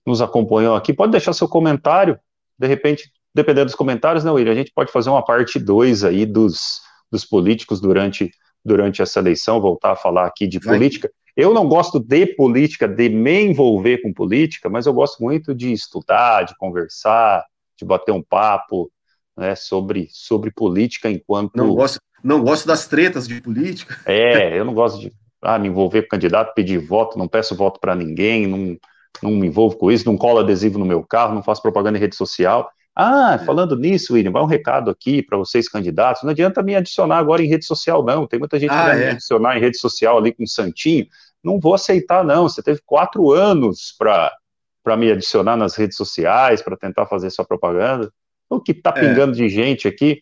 [0.05, 2.17] nos acompanhou aqui, pode deixar seu comentário,
[2.57, 6.25] de repente, dependendo dos comentários, né, William, a gente pode fazer uma parte 2 aí
[6.25, 6.79] dos,
[7.11, 8.31] dos políticos durante,
[8.63, 10.75] durante essa eleição, voltar a falar aqui de Vai.
[10.75, 11.11] política.
[11.35, 15.73] Eu não gosto de política, de me envolver com política, mas eu gosto muito de
[15.73, 17.43] estudar, de conversar,
[17.77, 18.89] de bater um papo
[19.35, 21.57] né, sobre, sobre política enquanto.
[21.57, 23.99] Não gosto, não gosto das tretas de política.
[24.05, 25.11] É, eu não gosto de
[25.45, 28.77] ah, me envolver com candidato, pedir voto, não peço voto para ninguém, não,
[29.21, 32.01] não me envolvo com isso, não colo adesivo no meu carro, não faço propaganda em
[32.01, 32.69] rede social.
[32.95, 36.23] Ah, falando nisso, William, vai um recado aqui para vocês candidatos.
[36.23, 38.25] Não adianta me adicionar agora em rede social, não.
[38.25, 39.05] Tem muita gente ah, que vai é?
[39.05, 41.05] me adicionar em rede social ali com o Santinho.
[41.43, 42.47] Não vou aceitar, não.
[42.47, 48.09] Você teve quatro anos para me adicionar nas redes sociais, para tentar fazer sua propaganda.
[48.49, 49.01] O que está é.
[49.01, 49.35] pingando é.
[49.35, 50.21] de gente aqui.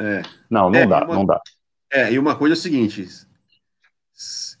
[0.00, 0.22] É.
[0.50, 1.40] Não, não é, dá, uma, não dá.
[1.92, 3.06] É, e uma coisa é o seguinte: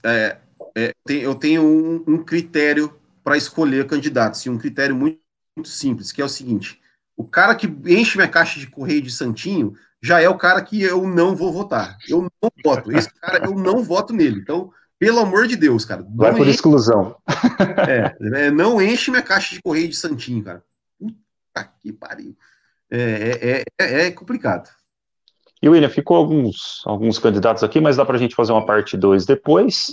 [0.04, 0.36] é,
[0.76, 2.92] é, eu tenho um, um critério
[3.22, 5.20] para escolher candidatos, e um critério muito,
[5.56, 6.80] muito simples, que é o seguinte:
[7.16, 10.80] o cara que enche minha caixa de correio de santinho já é o cara que
[10.80, 11.98] eu não vou votar.
[12.08, 12.92] Eu não voto.
[12.92, 14.40] Esse cara, eu não voto nele.
[14.40, 16.06] Então, pelo amor de Deus, cara.
[16.14, 16.50] Vai por enche...
[16.50, 17.16] exclusão.
[17.88, 20.62] É, é, não enche minha caixa de correio de santinho, cara.
[20.98, 22.36] Puta que pariu.
[22.90, 24.70] É, é, é, é complicado.
[25.62, 28.96] E William, ficou alguns, alguns candidatos aqui, mas dá para a gente fazer uma parte
[28.96, 29.88] 2 depois.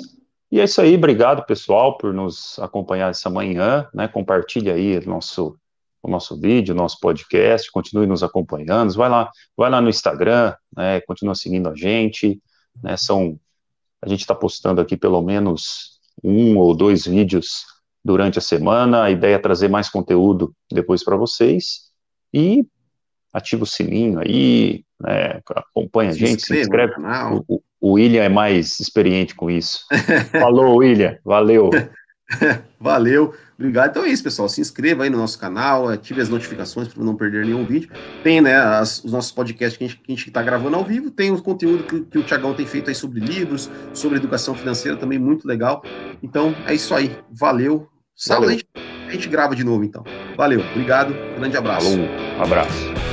[0.51, 4.07] E é isso aí, obrigado pessoal por nos acompanhar essa manhã, né?
[4.07, 5.57] Compartilhe aí o nosso,
[6.03, 10.53] o nosso vídeo, o nosso podcast, continue nos acompanhando, vai lá, vai lá no Instagram,
[10.75, 11.01] né?
[11.01, 12.39] Continua seguindo a gente,
[12.81, 12.95] né?
[12.95, 13.39] São,
[14.01, 17.65] a gente está postando aqui pelo menos um ou dois vídeos
[18.03, 19.03] durante a semana.
[19.03, 21.89] A ideia é trazer mais conteúdo depois para vocês.
[22.31, 22.63] E
[23.33, 26.93] ativa o sininho aí, né, acompanha se a gente, se inscreve.
[27.47, 29.85] O, o, William é mais experiente com isso.
[30.31, 31.69] Falou, William, valeu.
[32.79, 33.91] valeu, obrigado.
[33.91, 34.49] Então é isso, pessoal.
[34.49, 37.89] Se inscreva aí no nosso canal, ative as notificações para não perder nenhum vídeo.
[38.23, 41.41] Tem, né, as, os nossos podcasts que a gente está gravando ao vivo, tem o
[41.41, 45.47] conteúdo que, que o Tiagão tem feito aí sobre livros, sobre educação financeira, também muito
[45.47, 45.83] legal.
[46.23, 47.87] Então é isso aí, valeu.
[48.15, 50.03] Sábado a gente, a gente grava de novo, então.
[50.37, 51.91] Valeu, obrigado, grande abraço.
[51.91, 53.04] Falou, um abraço.